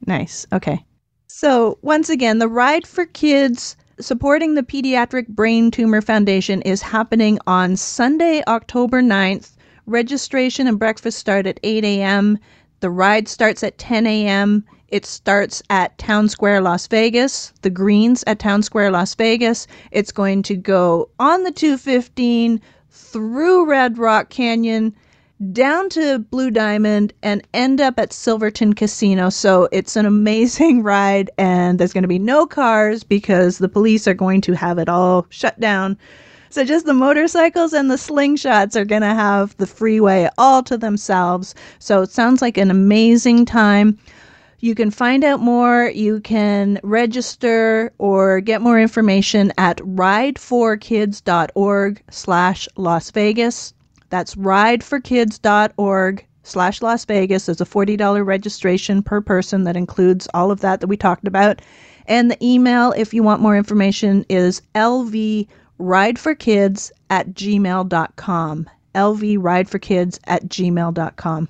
[0.06, 0.48] Nice.
[0.54, 0.84] Okay.
[1.28, 7.40] So, once again, the Ride for Kids supporting the Pediatric Brain Tumor Foundation is happening
[7.48, 9.52] on Sunday, October 9th.
[9.92, 12.40] Registration and breakfast start at 8 a.m.
[12.80, 14.64] The ride starts at 10 a.m.
[14.88, 19.68] It starts at Town Square, Las Vegas, the Greens at Town Square, Las Vegas.
[19.92, 24.96] It's going to go on the 215 through Red Rock Canyon
[25.52, 29.30] down to Blue Diamond and end up at Silverton Casino.
[29.30, 34.08] So it's an amazing ride, and there's going to be no cars because the police
[34.08, 35.98] are going to have it all shut down.
[36.52, 40.78] So just the motorcycles and the slingshots are going to have the freeway all to
[40.78, 41.56] themselves.
[41.80, 43.98] So it sounds like an amazing time.
[44.60, 45.90] You can find out more.
[45.96, 53.74] You can register or get more information at rideforkids.org slash Las Vegas.
[54.10, 57.46] That's rideforkids.org slash Las Vegas.
[57.46, 61.62] There's a $40 registration per person that includes all of that that we talked about.
[62.08, 64.62] And the email, if you want more information, is
[65.82, 68.70] lvrideforkids at gmail.com.
[68.96, 71.50] lvrideforkids at gmail.com.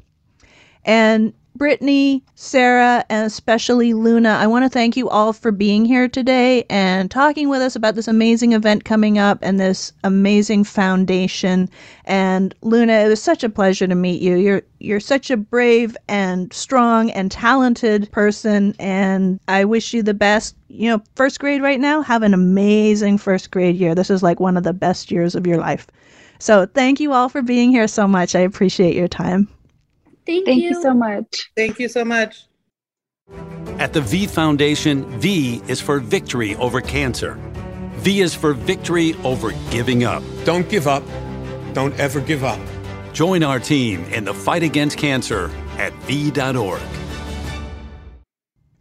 [0.86, 6.08] And Brittany, Sarah, and especially Luna, I want to thank you all for being here
[6.08, 11.70] today and talking with us about this amazing event coming up and this amazing foundation.
[12.06, 14.36] And Luna, it was such a pleasure to meet you.
[14.38, 20.14] You're you're such a brave and strong and talented person and I wish you the
[20.14, 20.56] best.
[20.70, 23.94] You know, first grade right now, have an amazing first grade year.
[23.94, 25.86] This is like one of the best years of your life.
[26.40, 28.36] So, thank you all for being here so much.
[28.36, 29.48] I appreciate your time.
[30.26, 30.70] Thank, Thank you.
[30.70, 31.52] you so much.
[31.56, 32.46] Thank you so much.
[33.80, 37.40] At the V Foundation, V is for victory over cancer.
[37.96, 40.24] V is for victory over giving up.
[40.44, 41.04] Don't give up.
[41.74, 42.60] Don't ever give up.
[43.14, 46.82] Join our team in the fight against cancer at V.org.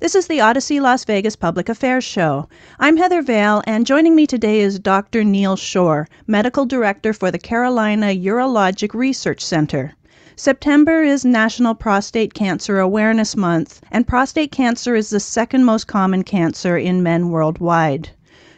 [0.01, 2.49] This is the Audacy Las Vegas Public Affairs Show.
[2.79, 5.25] I'm Heather Vale, and joining me today is Dr.
[5.25, 9.93] Neal Shore, Medical Director for the Carolina Urologic Research Center.
[10.41, 16.23] September is National Prostate Cancer Awareness Month, and prostate cancer is the second most common
[16.25, 18.09] cancer in men worldwide.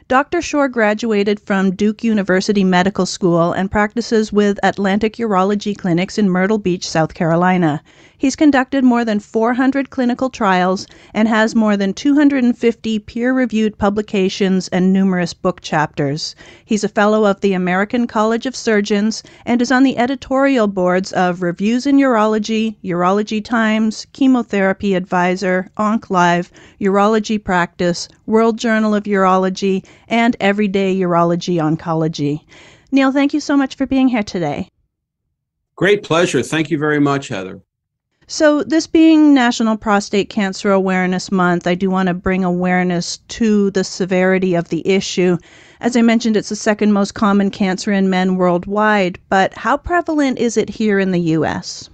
[0.07, 0.41] Dr.
[0.41, 6.59] Shore graduated from Duke University Medical School and practices with Atlantic Urology Clinics in Myrtle
[6.59, 7.83] Beach, South Carolina.
[8.23, 14.69] He's conducted more than 400 clinical trials and has more than 250 peer reviewed publications
[14.69, 16.37] and numerous book chapters.
[16.65, 21.11] He's a fellow of the American College of Surgeons and is on the editorial boards
[21.13, 26.49] of Reviews in Urology, Urology Times, Chemotherapy Advisor, OncLive,
[26.81, 32.45] Urology Practice, World Journal of Urology, and Everyday Urology Oncology.
[32.93, 34.69] Neal, thank you so much for being here today.
[35.75, 36.41] Great pleasure.
[36.41, 37.63] Thank you very much, Heather.
[38.33, 43.71] So, this being National Prostate Cancer Awareness Month, I do want to bring awareness to
[43.73, 45.37] the severity of the issue.
[45.83, 50.39] As I mentioned, it's the second most common cancer in men worldwide, but how prevalent
[50.39, 51.91] is it here in the U.S.?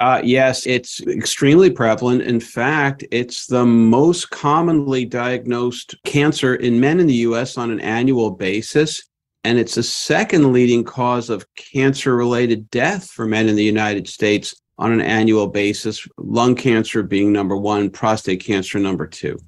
[0.00, 2.22] Uh, yes, it's extremely prevalent.
[2.22, 7.58] In fact, it's the most commonly diagnosed cancer in men in the U.S.
[7.58, 9.02] on an annual basis.
[9.44, 14.08] And it's the second leading cause of cancer related death for men in the United
[14.08, 19.38] States on an annual basis, lung cancer being number one, prostate cancer number two.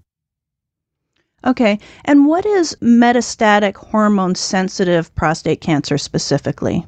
[1.47, 1.79] Okay.
[2.05, 6.85] And what is metastatic hormone sensitive prostate cancer specifically?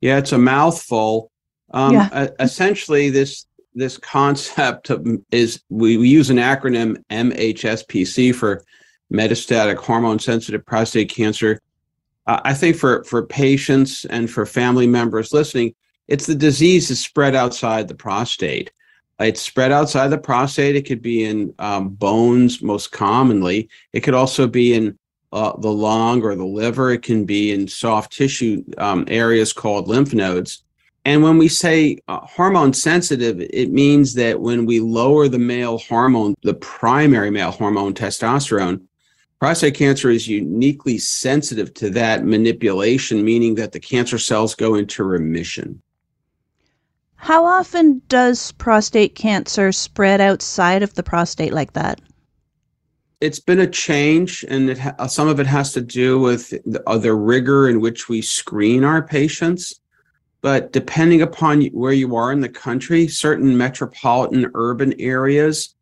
[0.00, 1.30] Yeah, it's a mouthful.
[1.70, 2.28] Um, yeah.
[2.40, 4.90] essentially, this this concept
[5.30, 8.64] is we, we use an acronym MHSPC for
[9.10, 11.60] metastatic hormone sensitive prostate cancer.
[12.26, 15.74] Uh, I think for for patients and for family members listening,
[16.12, 18.70] it's the disease is spread outside the prostate.
[19.18, 20.76] It's spread outside the prostate.
[20.76, 23.70] It could be in um, bones most commonly.
[23.94, 24.98] It could also be in
[25.32, 26.90] uh, the lung or the liver.
[26.90, 30.64] It can be in soft tissue um, areas called lymph nodes.
[31.06, 35.78] And when we say uh, hormone sensitive, it means that when we lower the male
[35.78, 38.82] hormone, the primary male hormone, testosterone,
[39.40, 45.04] prostate cancer is uniquely sensitive to that manipulation, meaning that the cancer cells go into
[45.04, 45.80] remission.
[47.22, 52.00] How often does prostate cancer spread outside of the prostate like that?
[53.20, 56.98] It's been a change, and ha- some of it has to do with the, uh,
[56.98, 59.78] the rigor in which we screen our patients.
[60.40, 65.76] But depending upon where you are in the country, certain metropolitan urban areas,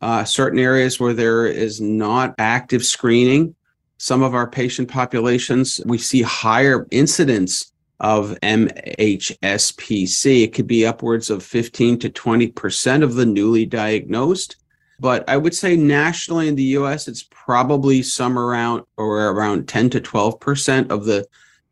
[0.00, 3.54] uh, certain areas where there is not active screening,
[3.98, 10.44] some of our patient populations, we see higher incidence of MHSPC.
[10.44, 14.56] It could be upwards of 15 to 20% of the newly diagnosed.
[15.00, 19.90] But I would say nationally in the US, it's probably some around or around 10
[19.90, 21.26] to 12% of the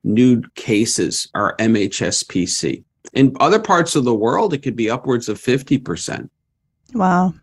[0.05, 2.85] new cases are MHSPC.
[3.13, 6.29] In other parts of the world, it could be upwards of 50%.
[6.95, 7.35] Wow.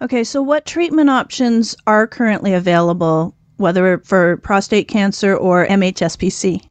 [0.00, 6.68] Okay, so what treatment options are currently available, whether for prostate cancer or MHSPC?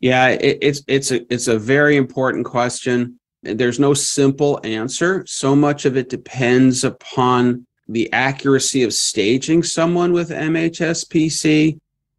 [0.00, 3.20] Yeah, it, it's it's a it's a very important question.
[3.42, 5.24] There's no simple answer.
[5.26, 11.78] So much of it depends upon the accuracy of staging someone with MHSPC,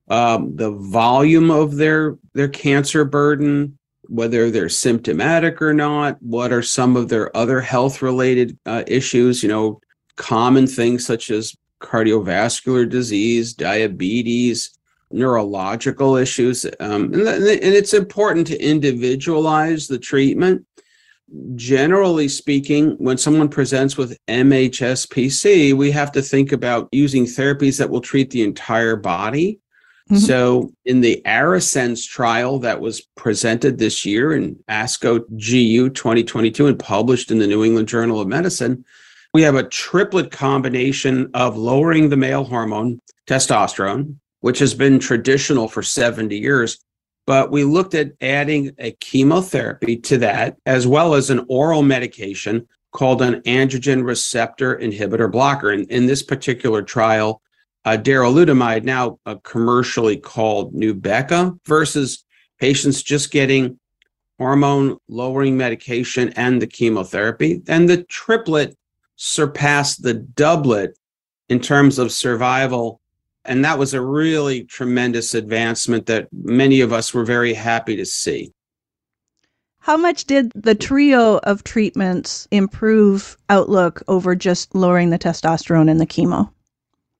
[0.10, 6.22] um, the volume of their their cancer burden, whether they're symptomatic or not.
[6.22, 9.42] What are some of their other health related uh, issues?
[9.42, 9.82] You know,
[10.18, 14.78] common things such as cardiovascular disease, diabetes,
[15.14, 16.66] neurological issues.
[16.80, 20.66] Um, and, and it's important to individualize the treatment.
[21.56, 27.90] Generally speaking, when someone presents with MHSPC, we have to think about using therapies that
[27.90, 29.60] will treat the entire body.
[30.10, 30.18] Mm-hmm.
[30.18, 36.78] So, in the ARASENS trial that was presented this year in ASCO GU 2022 and
[36.78, 38.84] published in the New England Journal of Medicine,
[39.34, 45.68] we have a triplet combination of lowering the male hormone, testosterone, which has been traditional
[45.68, 46.78] for 70 years.
[47.26, 52.68] But we looked at adding a chemotherapy to that, as well as an oral medication
[52.92, 55.72] called an androgen receptor inhibitor blocker.
[55.72, 57.42] And in this particular trial,
[57.86, 62.24] uh, darolutamide, now uh, commercially called Nubeqa, versus
[62.60, 63.80] patients just getting
[64.38, 67.62] hormone lowering medication and the chemotherapy.
[67.68, 68.76] And the triplet
[69.16, 70.98] surpassed the doublet
[71.48, 73.01] in terms of survival
[73.46, 78.06] and that was a really tremendous advancement that many of us were very happy to
[78.06, 78.52] see.
[79.80, 86.00] How much did the trio of treatments improve outlook over just lowering the testosterone and
[86.00, 86.52] the chemo?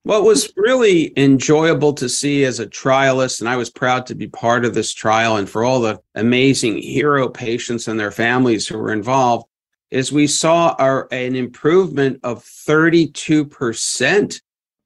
[0.04, 4.28] What was really enjoyable to see as a trialist, and I was proud to be
[4.28, 8.78] part of this trial, and for all the amazing hero patients and their families who
[8.78, 9.46] were involved,
[9.90, 14.40] is we saw our, an improvement of 32%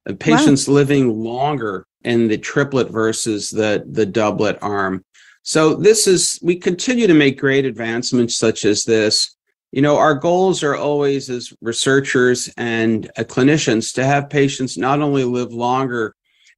[0.06, 0.74] uh, patients wow.
[0.74, 5.04] living longer in the triplet versus the, the doublet arm.
[5.42, 9.36] So this is, we continue to make great advancements such as this.
[9.72, 15.00] You know, our goals are always as researchers and uh, clinicians to have patients not
[15.00, 16.14] only live longer,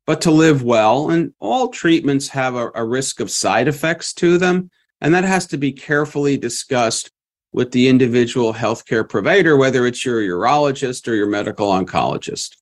[0.06, 1.10] but to live well.
[1.10, 4.70] And all treatments have a, a risk of side effects to them.
[5.00, 7.10] And that has to be carefully discussed
[7.52, 12.57] with the individual healthcare provider, whether it's your urologist or your medical oncologist.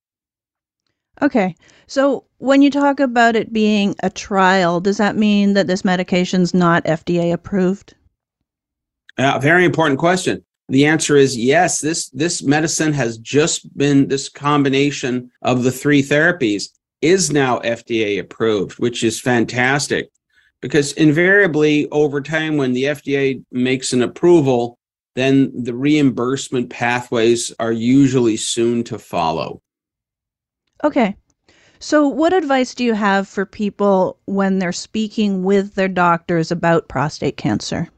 [1.21, 1.55] Okay.
[1.87, 6.53] So when you talk about it being a trial, does that mean that this medication's
[6.53, 7.95] not FDA approved?
[9.17, 10.43] Uh, very important question.
[10.69, 11.79] The answer is yes.
[11.79, 16.69] This this medicine has just been this combination of the three therapies
[17.01, 20.09] is now FDA approved, which is fantastic
[20.61, 24.77] because invariably over time when the FDA makes an approval,
[25.15, 29.61] then the reimbursement pathways are usually soon to follow.
[30.83, 31.15] Okay.
[31.79, 36.87] So, what advice do you have for people when they're speaking with their doctors about
[36.87, 37.89] prostate cancer?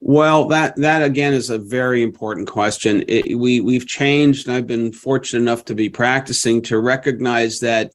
[0.00, 3.04] Well, that that again is a very important question.
[3.06, 7.92] It, we we've changed, and I've been fortunate enough to be practicing to recognize that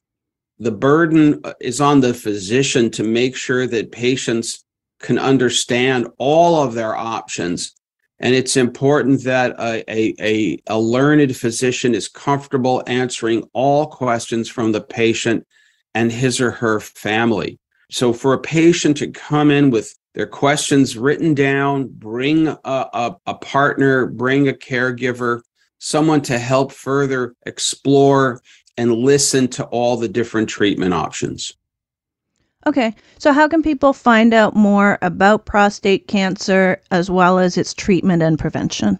[0.58, 4.64] the burden uh, is on the physician to make sure that patients
[5.00, 7.74] can understand all of their options.
[8.18, 14.72] And it's important that a, a, a, learned physician is comfortable answering all questions from
[14.72, 15.46] the patient
[15.94, 17.58] and his or her family.
[17.90, 23.16] So, for a patient to come in with their questions written down, bring a, a,
[23.26, 25.42] a partner, bring a caregiver,
[25.78, 28.40] someone to help further explore
[28.78, 31.54] and listen to all the different treatment options.
[32.66, 37.72] Okay, so how can people find out more about prostate cancer as well as its
[37.72, 38.98] treatment and prevention?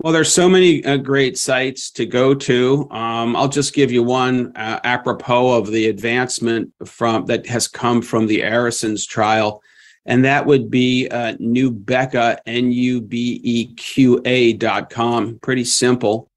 [0.00, 2.88] Well, there's so many uh, great sites to go to.
[2.90, 8.00] Um, I'll just give you one uh, apropos of the advancement from that has come
[8.00, 9.60] from the ARASENS trial,
[10.06, 13.32] and that would be uh, Nubeqa, N-U-B-E-Q-A
[14.52, 15.40] dot com.
[15.42, 16.27] Pretty simple.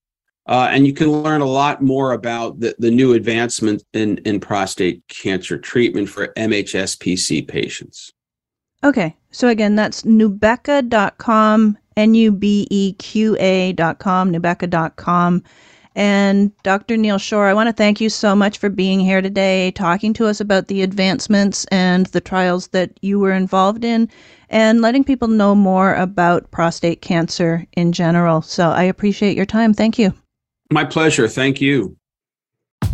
[0.47, 4.39] Uh, and you can learn a lot more about the, the new advancement in, in
[4.39, 8.11] prostate cancer treatment for MHSPC patients.
[8.83, 9.15] Okay.
[9.31, 12.31] So again, that's nubeqa.com, N-U-B-E-Q-A.com,
[14.31, 15.43] nubeqa.com.
[15.93, 16.95] And Dr.
[16.95, 20.25] Neal Shore, I want to thank you so much for being here today, talking to
[20.25, 24.09] us about the advancements and the trials that you were involved in,
[24.49, 28.41] and letting people know more about prostate cancer in general.
[28.41, 29.73] So I appreciate your time.
[29.73, 30.13] Thank you.
[30.71, 31.27] My pleasure.
[31.27, 31.97] Thank you.